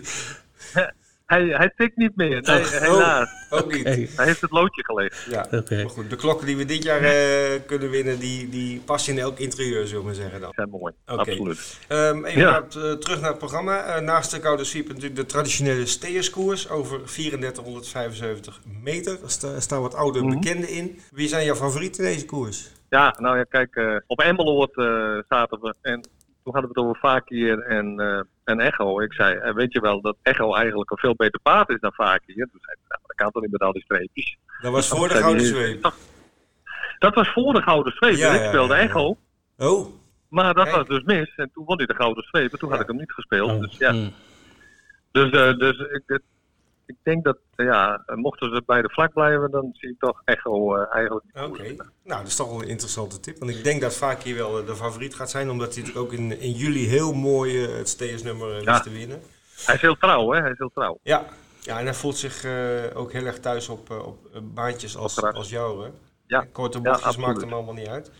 [1.33, 2.69] Hij, hij tikt niet meer, nee, Oh.
[2.69, 3.29] helaas.
[3.49, 3.83] ook niet.
[4.15, 5.25] Hij heeft het loodje gelegd.
[5.29, 5.47] Ja.
[5.51, 5.75] Oké.
[5.75, 9.19] Maar goed, de klokken die we dit jaar eh, kunnen winnen, die, die passen in
[9.19, 10.51] elk interieur, zullen we maar zeggen dan.
[10.55, 11.79] Zijn mooi, absoluut.
[11.87, 12.49] Ehm, even Ja.
[12.51, 13.83] naar het, eh, terug naar het programma.
[13.83, 19.19] Eh, naast de Koude Sweep natuurlijk de traditionele steerskoers over 3475 meter.
[19.21, 20.29] Daar sta- staan wat oude Mhm.
[20.33, 20.99] bekenden in.
[21.11, 22.71] Wie zijn jouw favorieten in deze koers?
[22.89, 26.07] Ja, nou ja, kijk, eh, op Emmeloord eh zaten we en
[26.43, 28.99] toen hadden we het over Fakir en, eh, en Echo.
[29.01, 31.93] Ik zei, eh, weet je wel dat Echo eigenlijk een veel beter paard is dan
[31.93, 32.35] Fakir?
[32.35, 34.37] Toen zei hij, nou, dat kan toch niet met al die streepjes?
[34.61, 35.91] Dat was voor de Gouden Zweep.
[36.99, 38.15] Dat was voor de Gouden Streep.
[38.15, 38.85] Ja, en ik speelde ja, ja.
[38.87, 39.17] Echo.
[39.57, 39.87] Oh,
[40.29, 40.75] Maar dat Kijk.
[40.75, 41.33] was dus mis.
[41.35, 42.51] En toen won hij de Gouden Streep.
[42.53, 43.51] En toen had ik hem niet gespeeld.
[43.51, 44.13] Oh, Dus ja, mm.
[45.11, 46.21] dus, eh, dus ik, het-
[46.99, 50.21] ik denk dat, eh, ja, mochten ze bij de vlak blijven, dan zie ik toch
[50.25, 51.25] Echo eh, eigenlijk.
[51.33, 51.63] oké.
[52.03, 53.37] Nou, dat is toch wel een interessante tip.
[53.37, 55.49] Want ik denk dat vaak hier wel eh, de favoriet gaat zijn.
[55.49, 58.79] Omdat hij natuurlijk ook in, in juli heel mooi eh, het steersnummer eh, Ja.
[58.79, 59.21] te winnen.
[59.65, 60.39] Hij is heel trouw, hè?
[60.41, 60.97] Hij is heel trouw.
[61.03, 61.25] Ja.
[61.61, 64.97] ja, en hij voelt zich eh, ook heel erg thuis op, eh, op eh, baantjes
[64.97, 65.83] als, als jou.
[65.85, 65.91] Hè?
[66.27, 66.45] Ja.
[66.51, 68.11] Korte bochtjes maakt hem allemaal niet uit.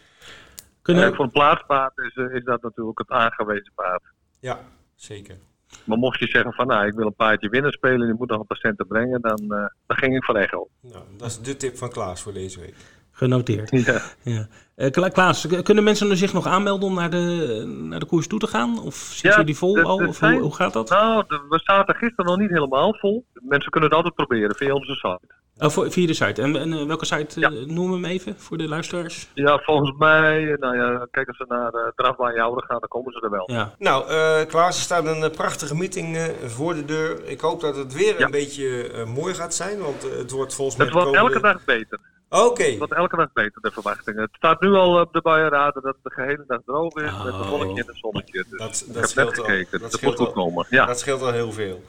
[0.81, 4.03] Kunnen, En voor een plaatspaard is, eh, is dat natuurlijk het aangewezen paard.
[4.39, 4.59] Ja,
[4.95, 5.37] zeker.
[5.83, 8.39] Maar mocht je zeggen van, nou, ik wil een paardje winnen spelen, je moet nog
[8.39, 10.67] een paar centen brengen, dan, eh, dan ging ik voor Echo.
[10.81, 12.75] Nou, dat is de tip van Klaas voor deze week.
[13.23, 13.69] Genoteerd.
[13.85, 14.01] Ja.
[14.21, 14.47] Ja.
[14.75, 18.27] Eh, Kla- Klaas, kunnen mensen er zich nog aanmelden om naar de, naar de koers
[18.27, 18.79] toe te gaan?
[18.81, 19.97] Of zitten Ja, jullie vol al?
[19.97, 20.89] dat Of hoe, zijn- hoe gaat dat?
[20.89, 23.25] Nou, de- we zaten gisteren nog niet helemaal vol.
[23.33, 25.19] Mensen kunnen het altijd proberen via onze site.
[25.57, 26.41] Oh, voor, via de site.
[26.41, 27.49] En, en eh, welke site eh, Ja.
[27.73, 29.27] noemen we hem even voor de luisteraars?
[29.33, 32.89] Ja, volgens mij, eh, nou ja, kijk als ze naar uh, Drafbaan Jouwen gaan, dan
[32.89, 33.51] komen ze er wel.
[33.51, 33.75] Ja.
[33.79, 37.25] Nou, eh, Klaas, er staat een eh, prachtige meeting eh, voor de deur.
[37.25, 38.25] Ik hoop dat het weer Ja.
[38.25, 40.85] een beetje eh, mooi gaat zijn, want eh, het wordt volgens mij...
[40.85, 41.99] Het wordt de komende- elke dag beter.
[42.41, 44.21] Oké, Het wordt elke dag beter, de verwachtingen.
[44.21, 47.23] Het staat nu al op de buienraden dat het de gehele dag droog is, Oh.
[47.25, 48.45] met een zonnetje en een zonnetje.
[48.49, 49.43] Dus Dat- ik dat heb scheelt net al.
[49.45, 50.33] gekeken, Dat dat, moet goed al.
[50.33, 50.65] komen.
[50.69, 50.85] Ja.
[50.85, 51.83] dat scheelt al heel veel.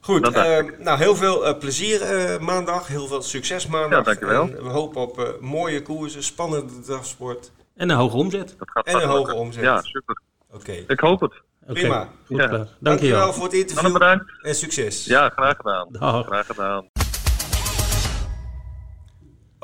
[0.00, 3.98] Goed, Dat dacht eh, nou heel veel eh, plezier eh, maandag, heel veel succes maandag.
[3.98, 4.42] Ja, dankjewel.
[4.42, 7.52] En we hopen op eh, mooie koersen, spannende drafsport.
[7.76, 8.54] En een hoge omzet.
[8.58, 9.36] dat gaat En een hoge lukken.
[9.36, 9.62] omzet.
[9.62, 10.20] Ja, super.
[10.52, 11.32] Oké, Ik hoop het.
[11.66, 12.08] Prima.
[12.26, 12.66] Goed, Ja.
[12.78, 13.32] Dankjewel wel.
[13.32, 14.24] voor het Dan interview bedankt.
[14.42, 15.04] en succes.
[15.04, 15.88] Ja, graag gedaan.
[15.90, 16.26] Dag.
[16.26, 16.88] Graag gedaan.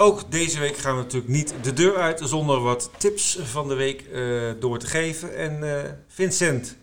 [0.00, 3.74] Ook deze week gaan we natuurlijk niet de deur uit zonder wat tips van de
[3.74, 4.22] week eh,
[4.60, 5.36] door te geven.
[5.36, 6.76] En eh, Vincent,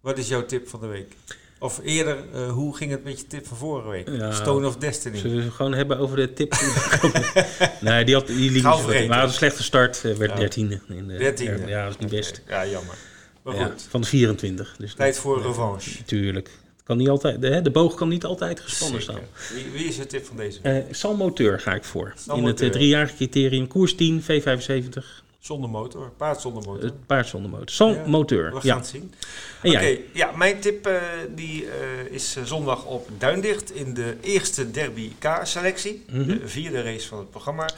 [0.00, 1.12] wat is jouw tip van de week?
[1.58, 4.08] Of eerder, eh, hoe ging het met je tip van vorige week?
[4.08, 4.32] Ja.
[4.32, 5.16] Stone of Destiny.
[5.18, 6.52] Zullen we het gewoon hebben over de tip?
[7.80, 8.62] nee, die, had, die liep.
[8.62, 10.00] Maar had een slechte start.
[10.02, 10.34] werd Ja.
[10.34, 10.80] dertiende.
[10.88, 11.66] In de, Dertiende.
[11.66, 12.42] Ja, dat is niet best.
[12.48, 12.94] Ja, jammer.
[13.42, 14.74] Maar Ja, goed, van de 24.
[14.78, 16.04] Dus tijd voor ja, revanche.
[16.04, 16.50] Tuurlijk.
[16.84, 19.22] Kan niet altijd, de, de boog kan niet altijd gespannen Zeker.
[19.38, 19.56] staan.
[19.56, 20.84] Wie, wie is je tip van deze week?
[20.90, 22.12] Salmoteur ga ik voor.
[22.16, 22.48] Salmoteur.
[22.48, 23.66] In het eh, driejarige criterium.
[23.68, 25.04] Koers 10, V75.
[25.38, 26.84] Zonder motor, paard zonder motor.
[26.84, 27.68] Het paard zonder motor.
[27.68, 28.44] Salmoteur.
[28.44, 28.76] We gaan Ja.
[28.76, 29.12] het zien.
[29.62, 31.02] En Oké, ja, mijn tip eh,
[31.34, 31.66] die,
[32.10, 36.04] is zondag op Duindicht in de eerste Derby K-selectie.
[36.10, 36.26] Mhm.
[36.26, 37.68] De vierde race van het programma.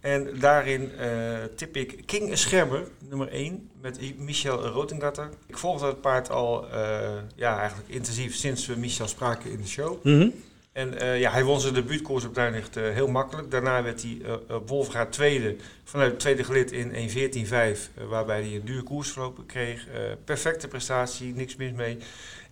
[0.00, 1.08] En daarin eh,
[1.56, 5.28] tip ik King Scherber, nummer 1, met Michel Rotengatter.
[5.46, 9.66] Ik volgde het paard al eh, ja, eigenlijk intensief sinds we Michel spraken in de
[9.66, 10.04] show.
[10.04, 10.28] Mhm.
[10.72, 13.50] En eh, ja, hij won zijn debuutkoers op Duinlicht heel makkelijk.
[13.50, 18.54] Daarna werd hij op Wolfgaard tweede vanuit het tweede gelid in 1.14.5, eh, waarbij hij
[18.54, 19.86] een duur koersverloop kreeg.
[20.24, 21.98] Perfecte prestatie, niks mis mee.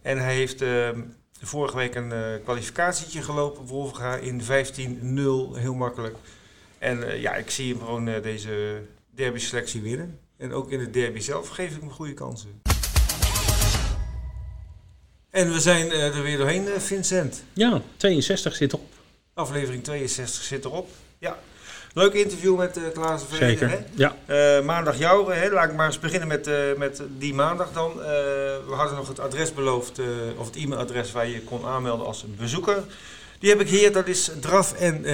[0.03, 0.89] En hij heeft eh,
[1.41, 2.13] vorige week een
[2.45, 6.17] kwalificatietje gelopen op Wolfgaard in 15.0, heel makkelijk.
[6.79, 10.19] En eh, ja, ik zie hem gewoon eh, deze derby selectie winnen.
[10.37, 12.63] En ook in de derby zelf geef ik hem goede kansen.
[15.31, 17.43] En we zijn eh, er weer doorheen, Vincent.
[17.53, 18.93] Ja, 62 zit op.
[19.35, 20.91] Aflevering 62 zit erop.
[21.19, 21.39] Ja.
[21.95, 23.71] Leuk interview met eh Klaas Vrede, Zeker.
[23.71, 23.79] hè?
[23.95, 24.63] Ja.
[24.63, 25.51] Maandag jou, hè?
[25.51, 27.95] laat ik maar eens beginnen met, met die maandag dan.
[28.67, 30.01] We hadden nog het adres beloofd,
[30.37, 32.85] of het e-mailadres waar je kon aanmelden als bezoeker.
[33.39, 35.05] Die heb ik hier, dat is draf en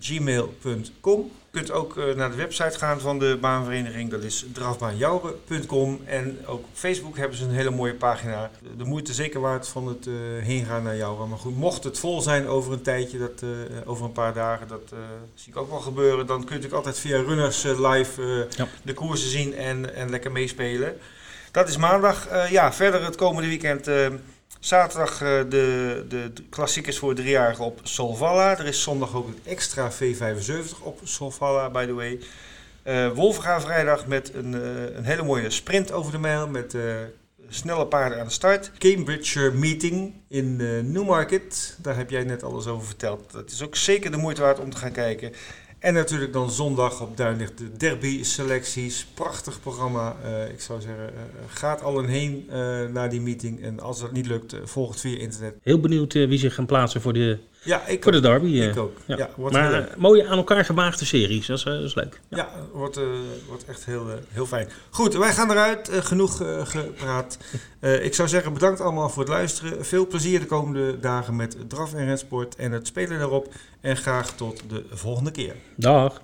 [0.00, 1.30] gmail.com.
[1.50, 6.00] Je kunt ook eh, naar de website gaan van de baanvereniging, dat is drafbaanjouren.com.
[6.04, 8.50] En ook op Facebook hebben ze een hele mooie pagina.
[8.76, 10.12] De moeite zeker waard van het eh
[10.44, 11.28] heen gaan naar Jouren.
[11.28, 13.48] Maar goed, mocht het vol zijn over een tijdje, dat, eh,
[13.84, 14.92] over een paar dagen, dat
[15.34, 16.26] zie ik ook wel gebeuren.
[16.26, 18.68] Dan kun je natuurlijk altijd via Runners live Ja.
[18.82, 20.96] de koersen zien en, en lekker meespelen.
[21.50, 22.28] Dat is maandag.
[22.50, 23.88] Ja, verder het komende weekend.
[24.66, 28.58] Zaterdag eh, de, de klassiekers voor driejarigen op Solvalla.
[28.58, 32.18] Er is zondag ook een extra V75 op Solvalla, by the way.
[33.14, 36.48] Wolfga vrijdag met een, eh, een hele mooie sprint over de mijl.
[36.48, 36.74] Met
[37.48, 38.72] snelle paarden aan de start.
[38.78, 41.76] Cambridgeshire Meeting in uh, Newmarket.
[41.82, 43.32] Daar heb jij net alles over verteld.
[43.32, 45.32] Dat is ook zeker de moeite waard om te gaan kijken.
[45.78, 49.06] En natuurlijk dan zondag op Duinlicht de derby selecties.
[49.14, 50.16] Prachtig programma.
[50.24, 51.12] Uh, ik zou zeggen,
[51.48, 52.44] gaat al een heen
[52.92, 53.62] naar die meeting.
[53.62, 55.54] En als dat niet lukt, volg het via internet.
[55.62, 58.22] Heel benieuwd wie zich gaan plaatsen voor de ja, ik voor ook.
[58.22, 58.46] de derby.
[58.46, 58.96] Ik eh, ook.
[59.06, 59.28] Ja.
[59.36, 62.20] maar eh, eh, mooie aan elkaar gewaagde series, dat is, leuk.
[62.28, 63.00] Ja, wordt,
[63.48, 64.68] wordt echt heel, heel fijn.
[64.90, 65.90] Goed, wij gaan eruit.
[65.92, 67.38] Genoeg gepraat.
[68.08, 69.84] ik zou zeggen, bedankt allemaal voor het luisteren.
[69.84, 73.52] Veel plezier de komende dagen met draf en rensport en het spelen daarop.
[73.80, 75.54] En graag tot de volgende keer.
[75.76, 76.20] Dag.